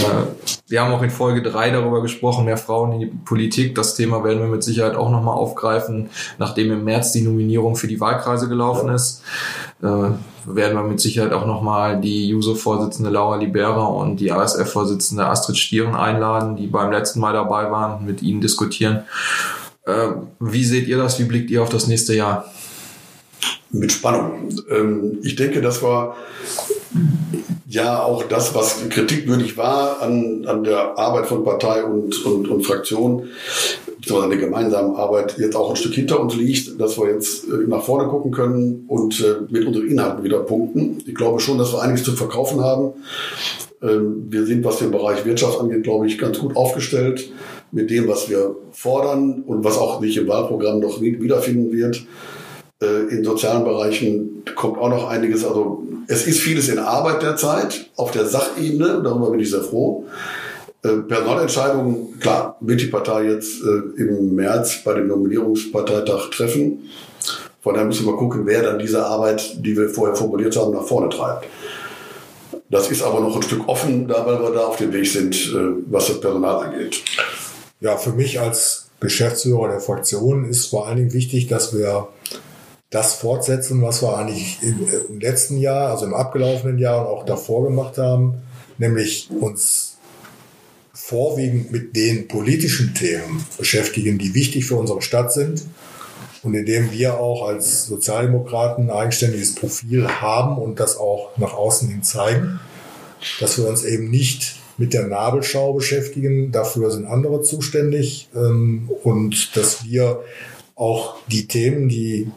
[0.69, 3.75] wir haben auch in Folge 3 darüber gesprochen, mehr Frauen in die Politik.
[3.75, 7.87] Das Thema werden wir mit Sicherheit auch nochmal aufgreifen, nachdem im März die Nominierung für
[7.87, 9.23] die Wahlkreise gelaufen ist.
[9.83, 15.57] Äh, werden wir mit Sicherheit auch nochmal die JUSO-Vorsitzende Laura Libera und die ASF-Vorsitzende Astrid
[15.57, 19.05] Stieren einladen, die beim letzten Mal dabei waren, mit ihnen diskutieren.
[19.87, 20.09] Äh,
[20.41, 21.19] wie seht ihr das?
[21.19, 22.51] Wie blickt ihr auf das nächste Jahr?
[23.71, 24.49] Mit Spannung.
[24.71, 26.17] Ähm, ich denke, das war
[27.75, 32.63] ja auch das, was kritikwürdig war an, an der Arbeit von Partei und, und, und
[32.63, 33.29] Fraktion,
[34.07, 37.67] sondern der gemeinsamen Arbeit jetzt auch ein Stück hinter uns liegt, dass wir jetzt äh,
[37.67, 41.03] nach vorne gucken können und äh, mit unseren Inhalten wieder punkten.
[41.07, 42.93] Ich glaube schon, dass wir einiges zu verkaufen haben.
[43.83, 47.31] Ähm, wir sind, was den Bereich Wirtschaft angeht, glaube ich, ganz gut aufgestellt
[47.73, 52.07] mit dem, was wir fordern und was auch sich im Wahlprogramm noch wiederfinden wird.
[52.85, 55.45] Äh, in sozialen Bereichen kommt auch noch einiges.
[55.45, 59.01] Also es ist vieles in Arbeit derzeit auf der Sachebene.
[59.03, 60.07] Darüber bin ich sehr froh.
[60.83, 66.91] Äh, Personalentscheidungen, klar, wird die Partei jetzt äh, im März bei dem Nominierungsparteitag treffen.
[67.63, 70.85] Von daher müssen wir gucken, wer dann diese Arbeit, die wir vorher formuliert haben, nach
[70.85, 71.47] vorne treibt.
[72.69, 75.55] Das ist aber noch ein Stück offen, da weil wir da auf dem Weg sind,
[75.91, 77.03] was das Personal angeht.
[77.81, 82.09] Ja, für mich als Geschäftsführer der Fraktion ist vor allen Dingen wichtig, dass wir
[82.95, 87.65] das fortsetzen, was wir eigentlich im letzten Jahr, also im abgelaufenen Jahr und auch davor
[87.65, 88.35] gemacht haben,
[88.79, 89.97] nämlich uns
[90.93, 95.65] vorwiegend mit den politischen Themen beschäftigen, die wichtig für unsere Stadt sind
[96.45, 101.89] und indem wir auch als Sozialdemokraten ein eigenständiges Profil haben und das auch nach außen
[101.89, 102.61] hin zeigen,
[103.41, 109.57] dass wir uns eben nicht mit der Nabelschau beschäftigen, dafür sind andere zuständig ähm, und
[109.57, 110.21] dass wir
[110.77, 112.31] auch die Themen, die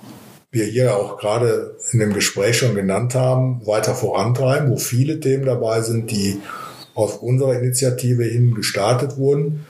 [0.58, 5.46] wir hier auch gerade in dem Gespräch schon genannt haben, weiter vorantreiben, wo viele Themen
[5.46, 6.42] dabei sind, die
[6.96, 9.66] auf unserer Initiative hin gestartet wurden.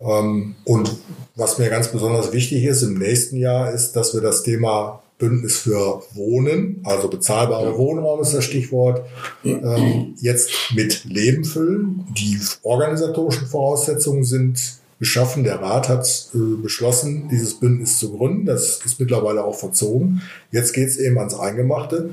[0.00, 0.96] Ähm, und
[1.34, 5.58] was mir ganz besonders wichtig ist im nächsten Jahr, ist, dass wir das Thema Bündnis
[5.58, 9.02] für Wohnen, also bezahlbare Wohnraum ist das Stichwort,
[9.44, 12.06] ähm, jetzt mit Leben füllen.
[12.16, 15.44] Die organisatorischen Voraussetzungen sind geschaffen.
[15.44, 18.46] Der Rat hat äh, beschlossen, dieses Bündnis zu gründen.
[18.46, 20.22] Das ist mittlerweile auch verzogen.
[20.50, 22.10] Jetzt geht es eben ans Eingemachte.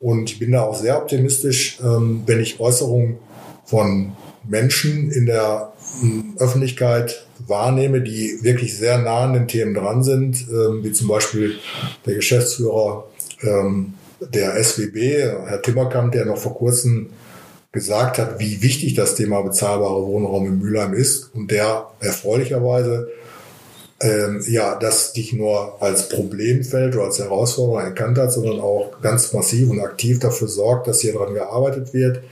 [0.00, 3.18] Und ich bin da auch sehr optimistisch, ähm, wenn ich Äußerungen
[3.64, 4.12] von
[4.48, 10.46] Menschen in der äh, Öffentlichkeit wahrnehme, die wirklich sehr nah an den Themen dran sind,
[10.50, 11.56] ähm, wie zum Beispiel
[12.06, 13.06] der Geschäftsführer
[13.42, 17.10] ähm, der SWB, Herr Timmerkamp, der noch vor kurzem
[17.72, 23.08] gesagt hat, wie wichtig das Thema bezahlbarer Wohnraum in Mülheim ist und der erfreulicherweise
[24.00, 29.32] ähm, ja das nicht nur als Problemfeld oder als Herausforderung erkannt hat, sondern auch ganz
[29.32, 32.22] massiv und aktiv dafür sorgt, dass hier dran gearbeitet wird.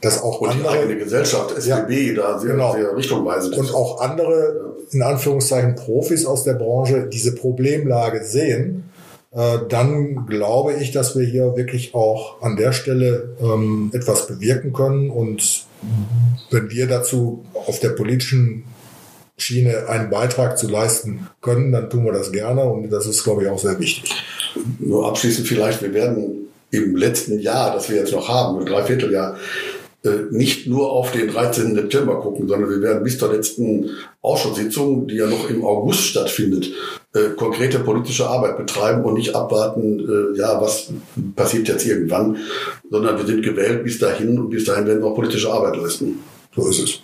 [0.00, 2.72] Dass auch und andere, die eigene Gesellschaft, SWB, ja, da sehr, genau.
[2.72, 8.84] sehr richtungweisend und auch andere, in Anführungszeichen, Profis aus der Branche diese Problemlage sehen
[9.30, 15.10] dann glaube ich, dass wir hier wirklich auch an der Stelle ähm, etwas bewirken können.
[15.10, 15.66] Und
[16.50, 18.64] wenn wir dazu auf der politischen
[19.36, 22.64] Schiene einen Beitrag zu leisten können, dann tun wir das gerne.
[22.64, 24.12] Und das ist, glaube ich, auch sehr wichtig.
[24.78, 29.36] Nur abschließend vielleicht, wir werden im letzten Jahr, das wir jetzt noch haben, ein Dreivierteljahr,
[30.04, 31.74] äh, nicht nur auf den 13.
[31.74, 33.90] September gucken, sondern wir werden bis zur letzten
[34.22, 36.72] Ausschusssitzung, die ja noch im August stattfindet,
[37.14, 40.92] äh, konkrete politische Arbeit betreiben und nicht abwarten, äh, ja, was
[41.36, 42.36] passiert jetzt irgendwann,
[42.90, 46.18] sondern wir sind gewählt bis dahin und bis dahin werden wir auch politische Arbeit leisten.
[46.54, 47.00] So ist es.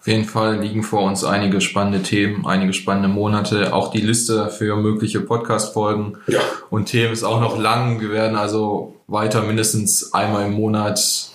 [0.00, 3.72] Auf jeden Fall liegen vor uns einige spannende Themen, einige spannende Monate.
[3.74, 6.40] Auch die Liste für mögliche Podcast-Folgen Ja.
[6.70, 8.00] und Themen ist auch noch lang.
[8.00, 11.30] Wir werden also weiter mindestens einmal im Monat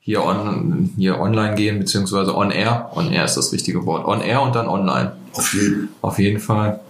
[0.00, 2.90] hier, on, hier online gehen, beziehungsweise on air.
[2.94, 4.06] On air ist das richtige Wort.
[4.06, 5.12] On air und dann online.
[5.32, 5.88] Auf jeden.
[6.02, 6.80] Auf jeden Fall.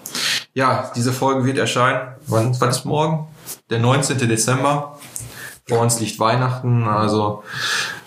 [0.55, 2.01] Ja, diese Folge wird erscheinen.
[2.29, 3.27] Wann, wann ist morgen?
[3.71, 4.17] Der 19.
[4.29, 4.99] Dezember.
[5.69, 6.85] Vor uns liegt Weihnachten.
[6.85, 7.43] Also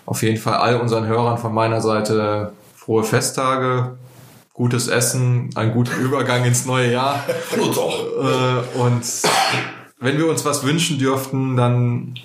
[0.05, 3.97] auf jeden Fall all unseren Hörern von meiner Seite frohe Festtage,
[4.53, 7.23] gutes Essen, einen guten Übergang ins neue Jahr.
[8.17, 9.03] Äh, und
[9.99, 12.15] wenn wir uns was wünschen dürften, dann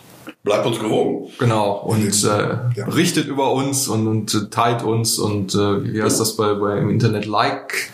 [0.44, 1.30] Bleibt uns gewogen.
[1.38, 2.28] Genau, und äh,
[2.74, 2.84] Ja.
[2.86, 6.90] berichtet über uns und, und teilt uns und äh, wie heißt das bei, bei im
[6.90, 7.26] Internet?
[7.26, 7.90] Like,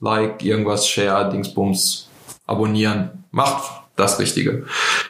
[0.00, 2.08] like, irgendwas, share, Dingsbums,
[2.46, 3.24] abonnieren.
[3.30, 3.64] Macht
[3.96, 4.66] das Richtige.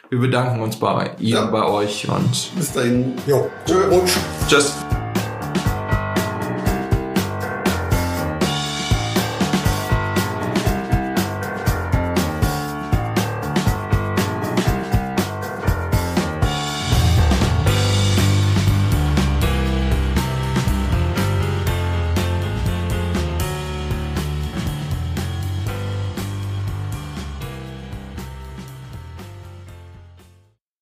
[0.09, 1.45] Wir bedanken uns bei Ihnen, Ja.
[1.45, 3.13] bei euch und Bis dahin.
[3.27, 4.01] Jo, Tschö.
[4.47, 4.73] Tschüss.